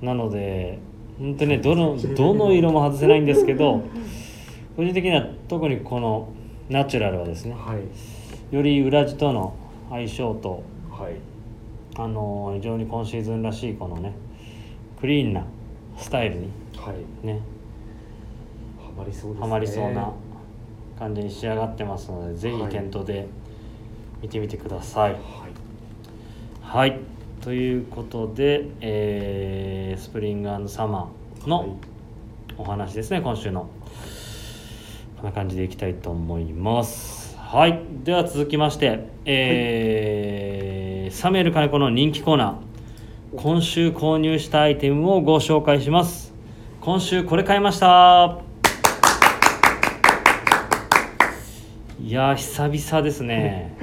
[0.00, 0.78] なので
[1.18, 3.82] 本当にねどのどの色も外せないんですけど
[4.76, 6.28] 個人的には特にこの
[6.68, 8.54] ナチュラルはですねはい。
[8.54, 9.52] より裏地との
[9.90, 11.14] 相性とはい。
[11.96, 14.12] あのー非常に今シーズンらしいこのね
[15.00, 15.44] クリーンな
[15.96, 17.26] スタイルにはい。
[17.26, 17.40] ね
[18.78, 19.40] ハマりそうですね。
[19.40, 20.12] ハマりそうな
[21.00, 23.26] 感じに仕上がってますのでぜひはい店頭で
[24.22, 25.12] 見てみてください。
[25.12, 25.20] はい。
[26.62, 27.00] はい、
[27.40, 31.68] ということで、えースプリングサマーはい。
[31.68, 31.78] の
[32.58, 33.70] お話ですね今週の。
[35.16, 37.36] こんな感じでいきたいと思います。
[37.38, 43.40] はい、では続きまして、えーサメル金子の人気コーナー。
[43.40, 46.32] 今週購入したアイテムをご紹介します。
[46.80, 48.49] 今週これ買いました
[52.02, 53.76] いやー久々ですね。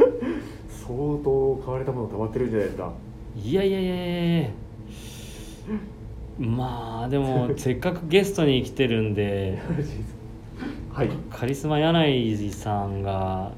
[0.70, 0.90] 相
[1.24, 2.92] 当買われたもの溜まってるんじゃないですか。
[3.44, 4.40] いやいやいやいや。
[4.40, 4.50] いや
[6.40, 9.60] まあでも せっかくゲストに来てるんで
[10.92, 11.10] はい。
[11.30, 13.52] カリスマ柳井さんが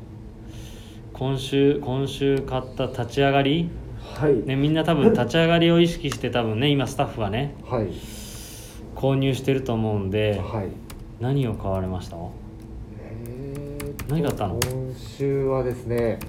[1.13, 3.69] 今週今週買った立ち上がり、
[4.01, 7.87] はい、ね、みんな多分 立ち上がりを意識して多分ね今スタッフはねはい。
[8.95, 10.67] 購入してると思うんではい。
[11.21, 12.17] 何を買われました？
[14.09, 14.59] 何買ったの？
[14.59, 16.19] 今週はですね、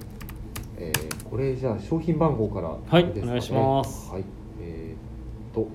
[0.76, 4.10] えーこれじゃあ商品番号からはいお願いします。
[4.10, 4.24] はい
[4.60, 5.68] えー、っと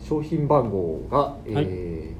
[0.00, 2.14] 商品番号が、え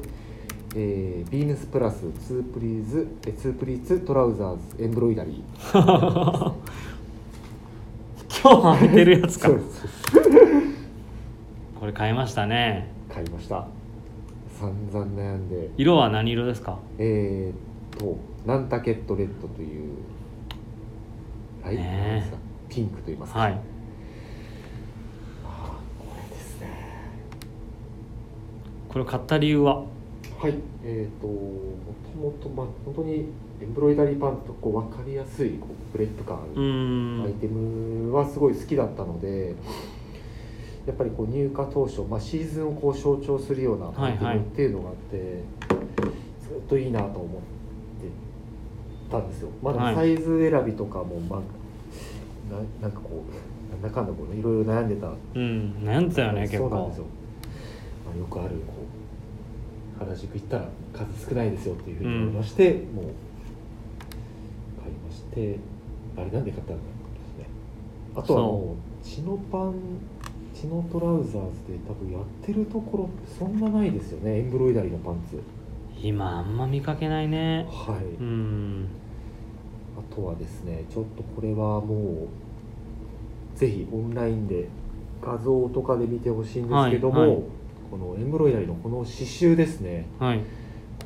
[0.76, 6.54] えー、 BEAMS PLUS 2 Pleats えー2 Pleats Trousers Embroidery
[8.44, 9.50] 今日履いてるやつか。
[11.80, 12.92] これ買いましたね。
[13.10, 13.68] 買いました。
[14.60, 15.70] 散々悩んで。
[15.78, 16.78] 色は何色ですか？
[16.98, 19.94] えー、と Nantucket Red という
[21.64, 22.32] ライトね
[22.70, 23.54] ピンクと言いますか、はい。
[23.54, 23.60] こ
[26.32, 26.68] れですね。
[28.90, 29.76] これを買った理由は？
[29.78, 29.86] は
[30.48, 30.54] い。
[30.84, 31.34] えっ、とも
[32.14, 33.26] ともとまあ本当に
[33.60, 39.55] embroidery パンツとこう分かりやすいこうトラッド感アイテムはすごい好きだったので
[40.86, 45.43] やっぱりこう入荷当初、まあ、シーズンをこう象徴するようなアイテムっていうのがあって、
[46.47, 47.41] ずっといいなと思って
[49.12, 49.49] たんですよ。
[49.62, 49.95] まはい。
[49.95, 51.39] だサイズ選びとかも、まあ、
[52.53, 55.08] ななんかこうなんだかんだこういろいろ悩んでた。
[55.08, 55.76] うん。
[55.84, 57.05] 悩んでたよね結構そうなんですよ、
[58.05, 58.74] まあ、よくあるこ
[59.99, 63.27] う原宿行ったら数少ないですよっていうふうに思いまして、もう買いま
[65.38, 65.60] して
[66.18, 66.82] あれなんで買ったんだで
[67.36, 67.46] すね。
[68.16, 69.06] あとはもう。
[69.06, 69.76] チノパン
[70.54, 74.40] チノトラウザーズで多分やってるところそんなないですよね。
[74.40, 75.40] エンブロイダリーのパンツ。
[76.02, 77.68] 今あんま見かけないね。
[77.70, 78.88] はい、うん。
[79.98, 82.28] あとはですねちょっとこれはも
[83.56, 84.68] うぜひオンラインで
[85.22, 87.42] 画像とかで見てほしいんですけども、はいはい。
[87.92, 90.08] このエンブロイダリーのこの刺繍ですね。
[90.20, 90.42] はい。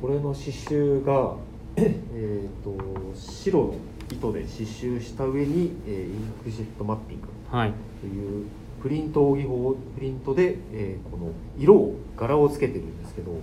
[0.00, 1.36] これの刺繍が
[1.76, 2.74] えーと
[3.14, 3.74] 白の
[4.12, 7.28] 糸で刺繍した上に、えーインクジェットマッピング。
[7.50, 7.72] はい。
[8.00, 8.46] という
[8.82, 13.40] プリント技法プリントで、えーこの色を柄をつけてるんですけどやっ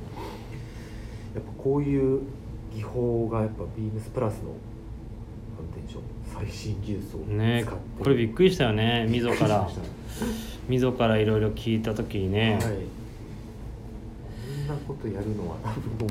[1.43, 2.22] ぱこういう
[2.76, 6.01] 技法がやっぱビームスプラスのなんて言うんでしょう
[6.34, 7.34] 最新技術を使って。
[7.34, 7.65] ね
[7.99, 9.59] これびっくりしたよね溝から。
[9.59, 12.76] びっくりしまし溝からいろいろ聞いた時にね、たはい。
[12.76, 12.82] こ
[14.63, 16.09] んなことやるのは多分もう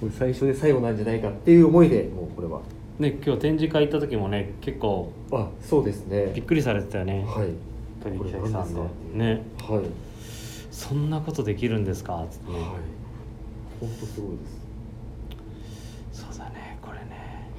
[0.00, 2.62] これ最初で最後なんじゃないかっていう思いでもうこれは
[3.00, 6.32] ね今日展示会行った時もね結構あそうですね。
[6.34, 7.24] びっくりされてたよね。
[7.26, 7.48] はい。
[8.02, 8.80] 取これ引先さんで
[9.14, 9.42] ね。
[9.58, 9.84] はい。
[10.70, 12.24] そんなことできるんですか？
[12.30, 12.68] つってね、はい。
[13.80, 14.46] 本当すごいで
[16.12, 16.24] す。
[16.24, 17.50] そうだねこれね。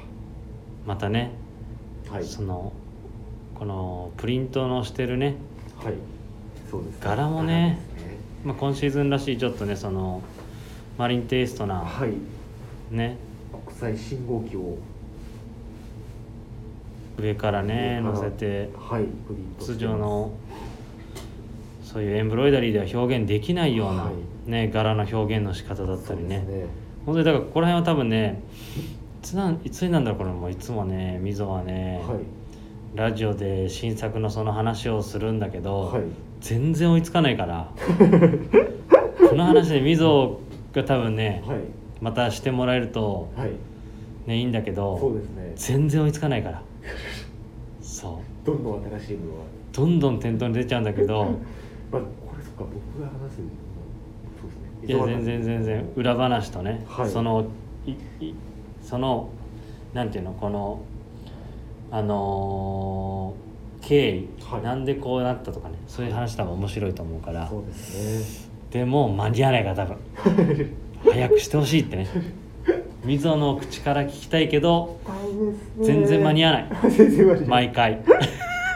[0.85, 1.31] またね、
[2.09, 2.23] はい。
[2.23, 2.71] その
[3.55, 5.35] このプリントのしてるね、
[5.83, 5.93] はい。
[6.69, 8.17] そうです柄もね柄ですね。
[8.45, 10.21] まあ、今シーズンらしいちょっとねその
[10.97, 12.13] マリンテイストなはい。
[12.91, 13.17] ね。
[13.65, 14.77] 国際信号機を
[17.17, 19.05] 上からね乗せてはい
[19.59, 20.31] 通常の
[21.91, 24.49] そういうエンブロイダリーでは表現できないような、はい。
[24.49, 26.45] ね、柄の表現の仕方だったりね。
[27.05, 28.41] 本当にだからここら辺は多分ね
[29.21, 30.47] いつなんいつになんだろうこれも。
[30.47, 32.19] ういつもね溝はね、はい。
[32.95, 36.03] ラジオで新作のその話をするんだけど、はい。
[36.39, 37.71] 全然追いつかないから
[39.29, 40.39] この話で溝
[40.73, 41.57] が多分ねはい。
[41.99, 43.49] またしてもらえると、はい。
[44.27, 45.19] ね、いいんだけど
[45.55, 46.61] 全然追いつかないから
[48.43, 51.23] どんどん新しいものはどんどん店頭に出ちゃうんだけど。
[51.91, 53.35] まあこれそっか僕が話す
[54.39, 54.87] そうですね。
[54.87, 57.09] いや全然全然裏話とね、はい。
[57.09, 57.45] その
[57.85, 57.91] い
[58.25, 58.33] い
[58.81, 59.29] その
[59.93, 60.79] なんていうのこの
[61.91, 63.51] あのー
[63.87, 64.61] 経緯、はい。
[64.61, 67.47] なんでこうなったとかねそういう話多分面白いと思うから。
[67.47, 68.51] そうですね。
[68.71, 69.97] でも間に合わないから多分。
[71.11, 72.07] 早くしてほしいってね
[73.03, 74.99] 溝の口から聞きたいけど
[75.81, 76.67] 全然間に合わない。
[76.91, 77.47] 全然間に合わない。
[77.47, 78.01] 毎回。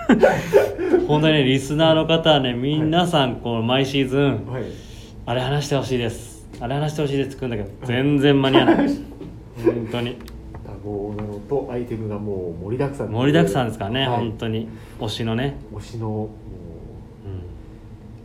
[1.07, 4.63] 本当にねリスナーの方はね皆さんこう毎シーズンはい。
[5.27, 6.47] あれ話してほしいです。
[6.59, 8.75] あれ話してほしいですってくんだけど全然間に合わない。
[9.63, 10.15] 本当に。
[10.83, 14.17] 多忙なのとアイテムがもう盛りだくさん盛りだくさんですからね、はい。
[14.17, 14.67] 本当に。
[14.99, 15.55] 推しのね。
[15.73, 16.29] 推しのも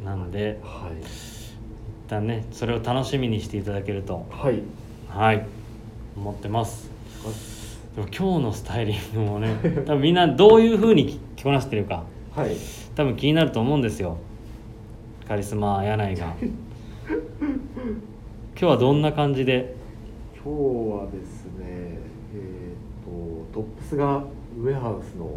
[0.00, 0.02] う。
[0.02, 0.06] ん。
[0.06, 1.02] なんでうはい。
[1.02, 1.52] 一
[2.08, 4.26] 旦ねそれを楽しみにしていただけると。
[4.30, 4.62] はい。
[5.10, 5.59] はい
[6.16, 6.90] 思ってます。
[7.96, 9.56] でも今日のスタイリングもね
[9.86, 12.04] 多分みんなどういう風に着こなしてるか。
[12.34, 12.50] はい。
[12.94, 14.16] 多分気になると思うんですよ。
[15.26, 16.34] カリスマ柳井が。
[17.08, 17.18] 今
[18.54, 19.74] 日はどんな感じで？
[20.42, 21.98] 今日はですね
[22.34, 24.24] えっ、とトップスが
[24.58, 25.30] ウェハウスの、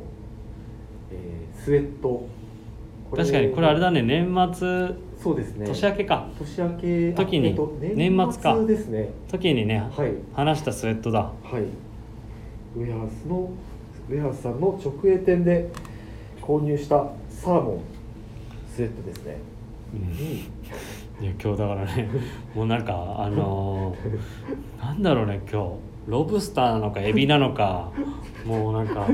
[1.12, 2.26] えースウェット。
[3.16, 4.02] 確かにこれあれだね。
[4.02, 4.92] 年末
[5.24, 5.66] そうですね。
[5.66, 6.28] 年明けか。
[6.38, 8.66] 年明け時にあえっと年末か。
[8.66, 9.10] ですね。
[9.30, 10.12] 時にねはい。
[10.34, 11.20] 話したスウェットだ。
[11.22, 11.62] はい。
[12.76, 13.50] ウェハウスの
[14.10, 15.70] ウェハウスさんの直営店で
[16.42, 17.82] 購入したサーモン
[18.76, 19.38] スウェットですね、
[21.22, 22.10] いや今日だからね
[22.56, 25.70] もうなんかあのーなんだろうね今日。
[26.06, 27.92] ロブスターなのかエビなのか。
[28.46, 29.08] もうなんか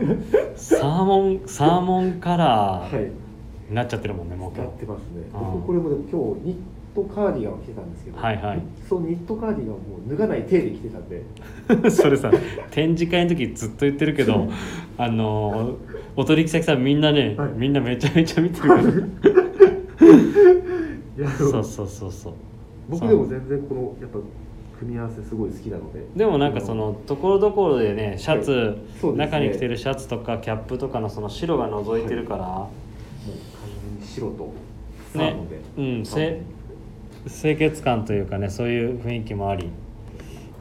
[0.56, 3.29] サーモンサーモンカラはい
[3.74, 5.22] なっちゃってるもんねもう今使ってますね。
[5.34, 6.10] うん僕これもでも今
[6.42, 6.58] 日ニッ
[6.96, 8.62] トカーディガンを着てたんですけど、はいはい。
[8.88, 11.24] そのニットカーディガンをもう脱がない体で着てたんで。
[11.90, 12.32] 日 それさ
[12.72, 14.48] 展示会の時ずっと言ってるけど
[14.98, 15.76] あのー
[16.16, 17.52] お取引先さんみんなね、はい。
[17.56, 18.84] みんなめちゃめちゃ見てるから。
[21.38, 22.34] そうそうそうそう。
[22.90, 24.20] 僕でも全然このやっぱ
[24.80, 26.06] 組み合わせすごい好きなので。
[26.16, 28.68] でもなんかそのところどころでねシャツ、はい。
[29.14, 29.18] ね。
[29.18, 32.72] 中に着てるシャツとかキャップとかのその白が覗いてるから、もう完全に
[34.20, 34.54] 白と
[35.14, 35.34] サーね。
[35.34, 36.42] モンで、うんせ
[37.28, 39.70] 清潔感というかねそういう雰囲気もあり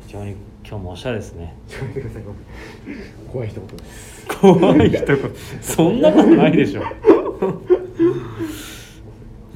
[0.06, 0.34] 非常に
[0.68, 1.54] 今日もおしゃれですね。
[3.32, 4.26] 怖い一言です。
[4.26, 5.18] 怖い一言。
[5.62, 6.82] そんなことないでしょ。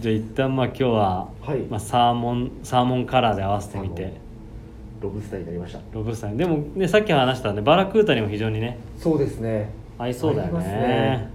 [0.00, 1.58] じゃあ一旦まあ今日は、はい。
[1.68, 4.14] まあ、サーモンサーモンカラーで合わせてみて。
[5.02, 5.80] ロブスターになりました。
[5.92, 6.38] ロブスターに。
[6.38, 9.70] でもねさっき話したねバラクータにも非常にねそうですね。
[9.98, 10.64] 合いそうだよね。
[10.64, 11.30] ね。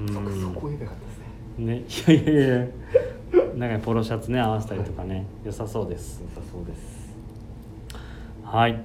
[0.00, 0.08] うん。
[0.08, 0.68] そそこ
[1.58, 1.66] ね。
[1.66, 2.66] ねいやいやいや。
[3.54, 5.26] 中にポロシャツね合わせたりとかね。
[5.44, 6.22] 良さそうです。
[6.22, 7.14] 良さそうです。
[8.44, 8.80] はい。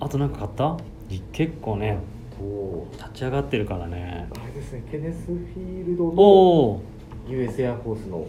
[0.00, 0.76] あとなんか買った？
[1.10, 1.98] い結構ね。
[2.36, 4.28] と立ち上がってるからね。
[4.32, 6.82] あれですねケネス・フィールドおのお
[7.28, 8.26] US エアフォースの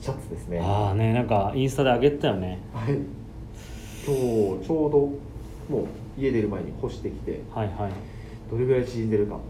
[0.00, 0.60] シャツですね。
[0.60, 2.58] ああねなんかインスタで上げてたよね。
[2.74, 2.92] はい。
[4.06, 4.14] 今
[4.58, 4.98] 日ちょうど
[5.74, 7.40] もう家出る前に干してきて。
[7.54, 7.92] はいはい。
[8.50, 9.42] どれぐらい縮んでるか楽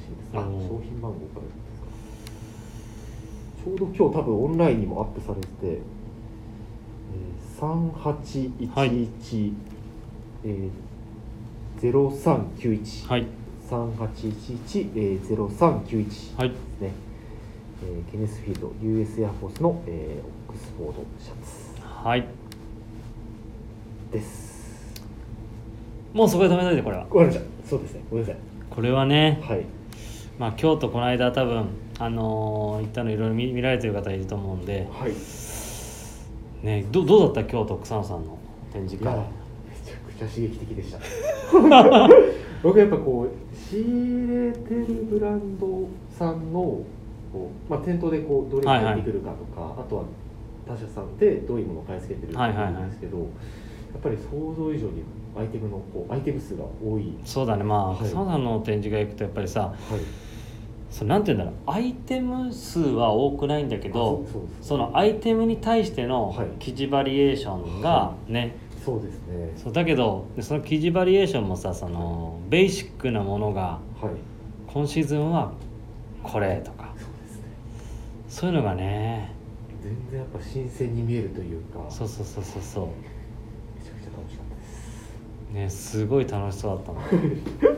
[0.00, 0.38] しみです。
[0.38, 7.92] あうん商品番号からょうど今日多分オンラインにもアップされてて、えー、
[8.70, 9.52] 3811、
[10.44, 13.26] えー、0391、はい。
[13.68, 16.92] 3811、えー、0391はいですね、
[17.82, 21.82] えーケネスフィールド US エアフォースの、えーオックスフォードシャツ。
[22.06, 22.24] はい。
[24.10, 25.02] です。
[26.14, 27.06] もうそこで止めといてこれは。
[27.10, 28.00] ごめんなさいそうですね。
[28.08, 28.40] ごめんなさい。
[28.70, 29.38] これはね。
[29.42, 29.64] はい。
[30.38, 31.66] まあ京都この間多分
[31.98, 34.86] あのー行ったのいろいろ見見られてる方いると思うんで。
[34.90, 35.12] はい。
[36.66, 37.50] ねどどうだった？
[37.50, 38.38] 京都草野さんの
[38.72, 39.12] 展示会。
[39.14, 39.22] め
[39.84, 40.98] ちゃくちゃ刺激的でした。
[42.62, 46.60] 僕やっぱこう仕入れてるブランドさんの
[47.32, 50.04] こう、まあ、店頭でこうどれが入ってくるかとか、あとは
[50.66, 52.72] 他社さんでどういうものを買い付けてるかはいはいはい。
[52.74, 55.02] なんですけど、やっぱり想像以上に
[55.38, 57.62] アイテムのこうアイテム数が多い、そうだね。
[57.62, 57.98] まあ、はい。
[58.04, 59.76] 草野さんの展示会行くとやっぱりさはい、
[60.90, 61.76] そうなんて言うんだろう。
[61.76, 66.46] アイテム数は多くないんだけどあそのアイテムに対してのはい。
[66.58, 69.52] 生地バリエーションがね、そうですね。
[69.56, 74.10] そうだけどでその生地バリエーションもさそのベーシックなものがはい。
[74.72, 75.52] 今シーズンは
[76.22, 76.92] これとか。
[76.96, 77.42] そうですね。
[78.28, 79.32] そういうのがね。
[79.82, 81.80] 全然やっぱ新鮮に見えるというか。
[81.90, 82.80] そうそうそうそうそ
[83.78, 85.50] めちゃくちゃ楽しかったです。
[85.52, 86.96] うねすごい楽しそうだっ
[87.60, 87.77] たの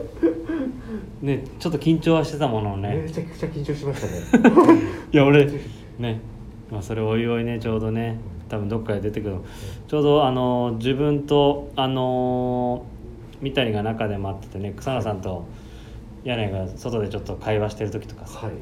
[1.21, 3.03] ねちょっと緊張はしてたものをね。
[3.03, 4.01] めちゃくちゃ緊張しまし
[4.31, 4.51] たね。
[5.11, 5.47] いや俺
[5.99, 6.19] ね、
[6.71, 8.19] まあ、それおいおいねちょうどね
[8.49, 9.37] 多分どっかで出てくる
[9.87, 12.85] ちょうどあの自分とあの
[13.41, 15.45] 三谷が中で待っててね草野さんと
[16.23, 18.55] 柳井が外でちょっと会話してる時とかさはい。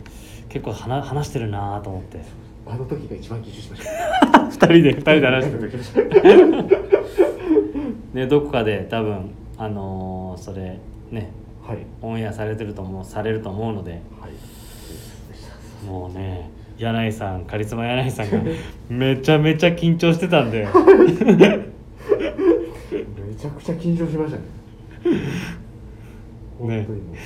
[0.50, 2.20] 結構話話してるなと思って。
[2.66, 4.46] あの時が一番緊張しました。
[4.50, 6.80] 二人で二人で話してる時。
[8.14, 10.80] ねどこかで多分あのそれ
[11.12, 11.32] ね
[11.70, 11.86] はい。
[12.02, 13.98] オンエアされてると思うされると思うのでは
[14.28, 14.32] い。
[15.86, 16.50] もうね
[16.80, 18.40] 柳井さんカリスマ柳井さんが
[18.90, 20.68] めちゃめちゃ緊張してたんで。
[20.74, 20.74] め
[23.38, 24.44] ちゃくちゃ緊張しましたね。
[26.58, 27.18] 本当にもう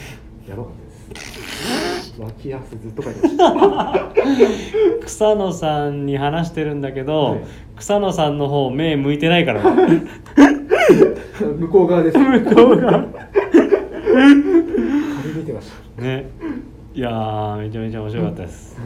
[0.50, 0.74] やばかっ
[1.10, 2.16] たです。
[2.20, 4.12] 脇汗ずっとかいてました。
[5.06, 7.40] 草野さんに話してるんだけど、はい。
[7.78, 9.64] 草野さんの方目向いてないから。
[9.74, 10.02] ね
[11.60, 12.18] 向こう側です。
[12.18, 13.43] 向こうが壁見てました
[15.98, 16.26] ね。
[16.94, 18.78] いやーめちゃめちゃ面白かったです。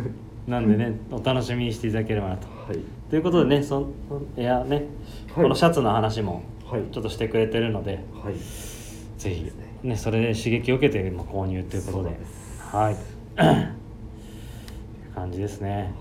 [0.48, 2.48] なんでねお楽しみにしていただければなと。
[2.48, 2.80] はい。
[3.10, 3.94] ということでねそん
[4.38, 4.86] いやね、はい。
[5.36, 6.84] このシャツの話もはい。
[6.92, 8.36] ちょっとしてくれてるのではい。
[9.18, 9.52] ぜひね。
[9.84, 12.18] ねそれで刺激を受けてまあ購入ということで。
[12.72, 12.96] はい。
[15.16, 15.94] 感じですね。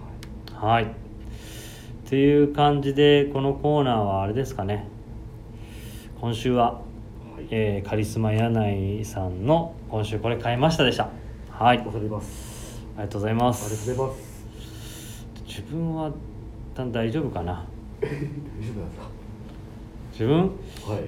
[0.52, 0.84] はい。
[0.84, 0.88] っ
[2.08, 4.86] ていう感じでこのコーナーはあれですかね。
[6.20, 6.80] 今週は、は
[7.40, 7.46] い。
[7.50, 11.08] えーカリスマ柳井さんの「今週これ買いました」でした。
[11.50, 11.78] はい。
[11.78, 15.26] ありがとうございまありがとうすございます。
[15.46, 16.10] 自分は
[16.74, 17.64] だ大丈夫かな。
[18.00, 19.08] 大丈夫なんですか？
[20.12, 20.38] 自分？
[20.38, 20.48] はい。
[20.48, 20.50] い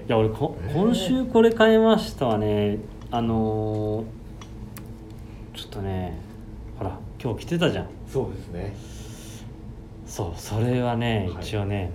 [0.07, 0.75] や俺こえー。
[0.75, 2.79] 今週これ買いましたはね。
[3.11, 4.05] あのー
[5.59, 6.19] ちょっとね
[6.79, 7.87] ほら今日着てたじゃん。
[8.07, 8.77] そうですね。
[10.07, 11.43] そうそれはねはい。
[11.45, 11.91] 一応ね、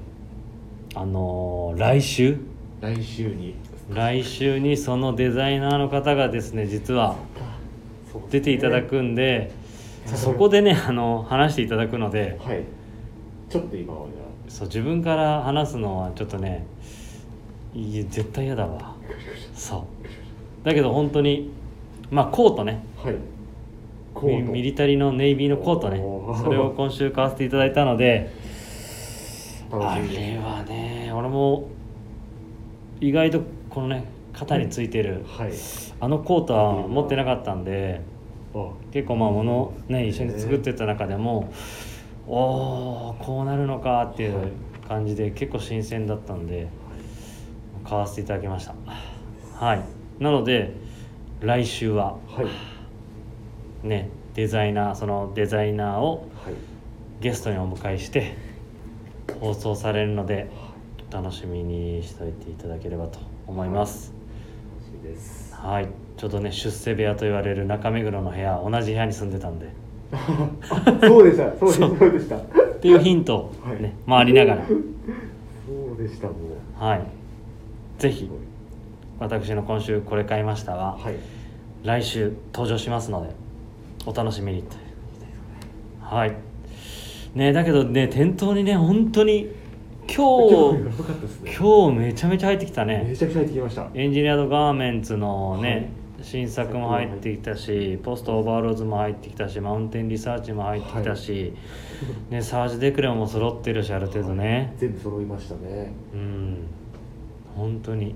[0.95, 2.37] あのー来週？
[2.81, 3.55] 来週に
[3.89, 7.17] 来週にそのデザイナーの方がですね実は
[8.29, 9.51] 出ていただくんで、
[10.05, 12.63] そそこでねあの話していただくのではい。
[13.49, 16.65] ちょっと今はじゃそう自分から話すのはちょっとね
[17.73, 18.95] いや絶対嫌だわ。
[19.53, 19.87] そ
[20.63, 20.65] う。
[20.65, 21.51] だけど本当に
[22.09, 22.83] まあコートね。
[23.03, 23.15] あはい。
[24.13, 24.51] コミート。
[24.51, 25.97] ミリタリーのネイビーのコートね。
[26.41, 28.31] それを今週買わせていただいたので
[29.71, 31.67] あれはね俺も
[33.01, 33.41] 意外と
[33.73, 35.51] このね肩についてる、はい。
[35.99, 38.01] あのコートは持ってなかったんで
[38.53, 38.69] あ。
[38.91, 41.51] 結構まあ物ね一緒に作ってた中でも
[42.27, 44.51] おおこうなるのかっていう
[44.87, 46.67] 感じで結構新鮮だったんで
[47.83, 48.75] 買わせていただきました。
[49.55, 49.81] はい。
[50.19, 50.75] なので
[51.41, 52.43] 来週はは
[53.83, 53.87] い。
[53.87, 56.53] ねデザイナーそのデザイナーをはい。
[57.21, 58.35] ゲストにお迎えして
[59.39, 60.49] 放送されるので
[61.13, 64.11] 楽しみにしておいていただければと思います。
[65.51, 65.87] はい。
[66.17, 69.69] ちょうどね出世部屋と言われる中目黒の部屋同じ部屋に住んでたんで。
[71.07, 71.55] そうでした。
[71.59, 72.37] そうでしたそうでした。
[72.37, 72.41] っ
[72.81, 74.65] ていうヒントをね、回りながら。
[74.67, 76.83] そうでしたもう。
[76.83, 77.01] はい。
[77.99, 78.27] ぜひ
[79.19, 81.15] 私の今週これ買いましたははい。
[81.83, 83.35] 来週登場しますので
[84.07, 84.63] お楽しみに
[86.01, 86.35] はい。
[87.35, 89.61] ねだけどね店頭にね本当に
[90.15, 93.03] 今日今日めちゃめちゃ入ってきたね。
[93.09, 93.89] めちゃくちゃ入ってきました。
[93.95, 95.89] エンジニアードガーメンツのね、
[96.21, 101.53] 新作も入ってきたしポストオーバーローズも入ってきたしマウンテンリサーチも入ってきたし、
[102.29, 105.91] ね、サージデクレモも揃ってるしある程度ね、全部揃いましたね。
[106.13, 106.67] うん。
[107.55, 108.15] 本当に。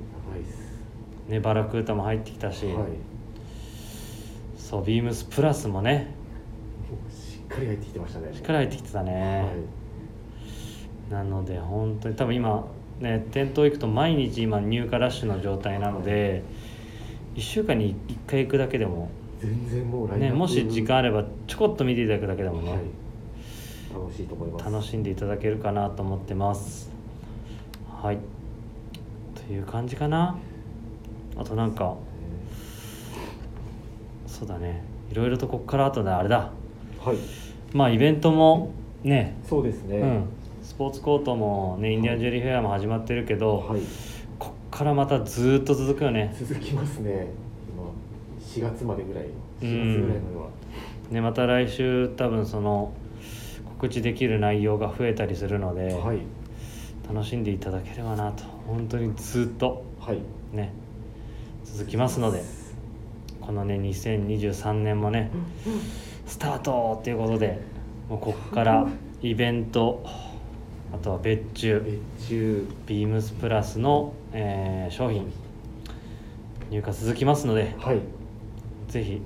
[1.27, 2.75] ねバラクータも入ってきたし、はい。
[2.75, 2.87] も
[4.57, 6.13] そうビームスプラスもね。
[7.09, 8.33] うしっかり入ってきてましたね。
[8.33, 9.45] しっかり入ってきてたね、
[11.09, 12.65] なので本当に多分今
[12.99, 16.43] ね店頭行くと毎日今入荷ラッシュの状態なので
[17.35, 22.79] 1週間に1回行くだけでも全然もうね、もし時間あればちょこっと見ていただくだけでもね、はい。
[23.93, 24.65] 楽しいと思います。
[24.65, 26.89] 楽しんでいただけるかなと思ってます。
[28.01, 28.17] はい。
[29.35, 30.37] という感じかな。
[31.35, 31.95] あとなんか
[34.25, 34.81] そうだね。
[35.11, 36.51] いろいろとこっからあとであれだ。
[36.99, 37.17] はい。
[37.73, 38.71] まあイベントも
[39.03, 40.25] ねそうですね、うん。
[40.43, 40.46] ス
[40.77, 43.81] ポーツコートもねインディアンジュリーフェアも始まってるけど、はい。
[44.37, 46.35] こっからまたずーっと続くよね。
[46.39, 47.27] 続きますね。
[48.55, 49.29] 今4月までぐらい4
[49.61, 50.49] 月ぐらいまでは。
[51.09, 52.93] ねまた来週多分その
[53.65, 56.19] 告知できる内容が増えたりするので、はい。
[57.11, 58.43] 楽しんでいただければなと。
[58.67, 60.19] 本当にずっとはい。
[60.53, 60.71] ね
[61.63, 62.43] 続きますので
[63.41, 65.31] このね2023年もね
[66.25, 67.59] スタートっていうことで
[68.09, 68.87] もうこっから
[69.21, 70.03] イベント
[70.93, 72.01] あとは別注。
[72.17, 72.67] 別注。
[72.85, 75.31] ビームスプラスの、えー商品。
[76.69, 77.99] 入荷続きますのではい。
[78.89, 79.21] ぜひ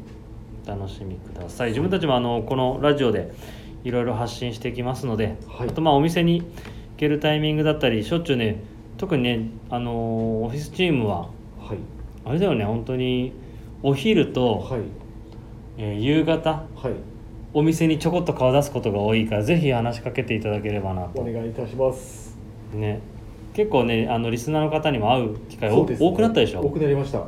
[0.66, 1.70] お楽しみください。
[1.70, 3.34] 自分たちもあのこのラジオで
[3.84, 5.70] いろいろ発信していきますので、はい。
[5.70, 6.46] あとまあお店に行
[6.98, 8.62] けるタイミングだったりしょっちゅうね
[8.98, 9.96] 特にねあのー
[10.46, 11.78] オフィスチームははい。
[12.26, 13.34] あれだよね本当に
[13.82, 14.82] お昼と、はい。
[15.78, 16.94] えー夕方はい
[17.54, 21.22] お店にちょこっと顔出すことが多いからぜひ話しかけていただければなと。
[21.22, 22.38] お願いいたします。
[22.74, 23.00] ね。
[23.54, 25.98] 結構ねあのリスナーの方にも会う機会ね。
[26.00, 26.62] 多くなったでしょ？
[26.62, 27.26] 多くなりました。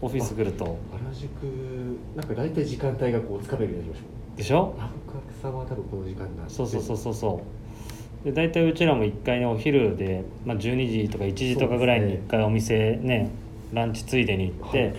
[0.00, 0.64] オフィス来ると。
[0.92, 1.28] 原宿
[2.14, 4.74] なんか大体時間帯がこうつかめるようになりましでしょ？
[4.78, 7.42] たお客様は多分この時間になそうそうそうそうそ
[8.22, 8.24] う。
[8.24, 13.30] で大体うちらも1回ねお昼で、まあ、12時とか1時とかぐらいに1回お店ね
[13.72, 14.94] ランチついでに行って、はい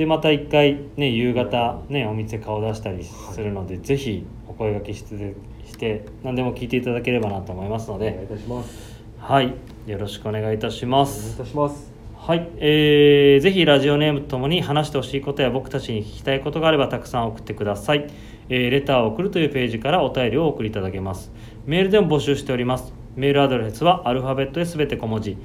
[0.00, 5.34] でまた1回ね夕方ねお店顔出したりするので、ぜひお声掛けして
[5.66, 9.02] して何でも聞いていただければなと思いますのお願いいでたします。
[9.18, 9.52] はい。
[9.86, 11.92] よろしくお願いいたしまお願いいすたします。
[12.16, 18.10] はい、えーぜひラジオネームとともに話してほしいことや僕たちに聞きたいことがあればたくさん送ってください、
[18.48, 21.30] えーレターを送るというページからお便りをお送りいただけます。
[21.66, 22.94] メールでも募集しております。
[23.16, 25.36] メールアドレスはアルファベットですべて小文字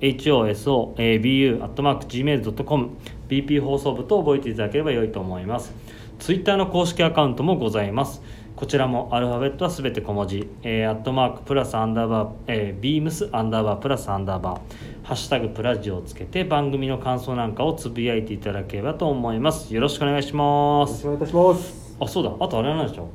[0.00, 2.90] bp.hosobu.gmail.com
[3.28, 5.74] bp 放送部と覚えていただければ良いと思います。
[6.18, 8.22] ツイッターの公式アカウントもございます。
[8.56, 14.58] こちらもアルファベットはすべて小文字、えー、アットマークプラスアンダーバー、えー、ビームスアンダーバープラスアンダーバー。
[15.02, 19.74] ハッシュタグプラジオをつけて番組の感想なんかをつぶやいていただければと思います。
[19.74, 21.04] よろしくお願いします。
[21.04, 21.96] よろしくお願いいたします。
[22.00, 22.32] あそうだ。
[22.40, 23.08] あとあれなんでしょ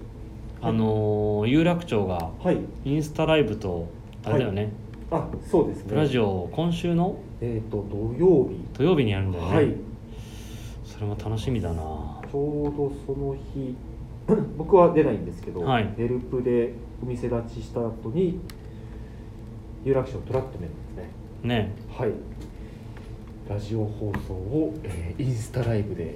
[0.62, 2.60] あのー有楽町がはい。
[2.86, 3.88] インスタライブと
[4.24, 4.72] あれだよね、
[5.12, 5.90] あそうですね。
[5.90, 7.18] プラジオを今週の？
[7.42, 8.56] えっ、と土曜日。
[8.74, 9.76] 土曜日にやるんだよね、はい。
[10.86, 12.22] それも楽しみだな。
[12.32, 13.76] ちょうどその日
[14.58, 15.94] 僕は出ないんですけど、はい。
[15.98, 18.40] ヘルプでお店立ちした後に
[19.84, 20.76] 有楽町トラットメンで
[21.44, 21.56] すね。
[21.56, 21.74] ね。
[21.94, 22.12] はい。
[23.50, 26.16] ラジオ放送を、えーインスタライブで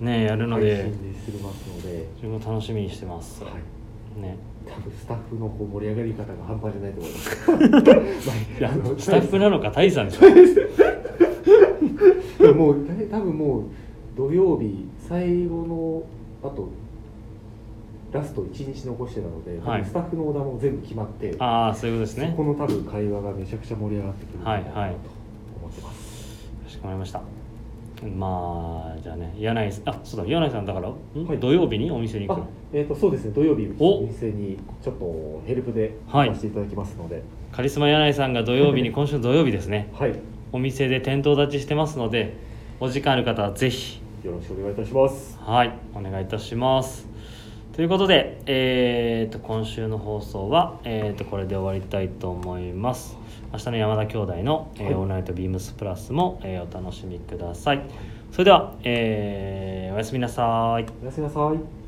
[0.00, 3.50] ねやるの配で信でするますので、自分も楽しみにしてます、は
[4.18, 4.36] い、ね
[4.66, 8.30] 多分スタッフのこう盛り上がり方が半端じゃないと思います。
[8.58, 10.26] いやあのスタッフなのか大さんでしょ
[12.54, 12.76] もう
[13.10, 13.62] 多分もう
[14.16, 16.02] 土曜日最後の
[16.42, 16.68] あと
[18.12, 19.84] ラスト1日残してたので、はい。
[19.84, 22.28] スタッフのオーダーも全部決まってああそういうことですね。
[22.30, 24.96] そこの多分会話がめちゃくちゃ盛り上がってくるはいはい
[25.60, 27.22] 思ってます、かしこまりました。
[28.16, 31.26] まあじゃあね柳井さんあそうだ柳井さんだから、ん？
[31.26, 31.38] はい。
[31.38, 32.42] 土曜日にお店に行あく
[32.72, 34.04] えー、とそうですね土曜日お。
[34.04, 36.28] お店にちょっとヘルプではい。
[36.28, 37.22] させていただきますので。
[37.52, 39.90] カリスマ柳井さんが土曜日に今週の土曜日ですね。
[39.92, 40.14] はい、
[40.52, 42.36] お店で店頭立ちしてますので
[42.78, 45.36] お時間ある方はぜひよろしくお願いいたします。
[45.40, 47.08] はいお願いいたします。
[47.72, 53.16] ということで、えー、と今週の放送は、えー、とこれで終わりたいと思います。
[53.52, 54.94] 明日の山田兄弟の、えーはい。
[54.94, 57.82] オールナイトビームスプラスも、えーお楽しみください。
[58.32, 60.86] それでは、えーおやすみなさい。
[61.02, 61.79] おやすみなさい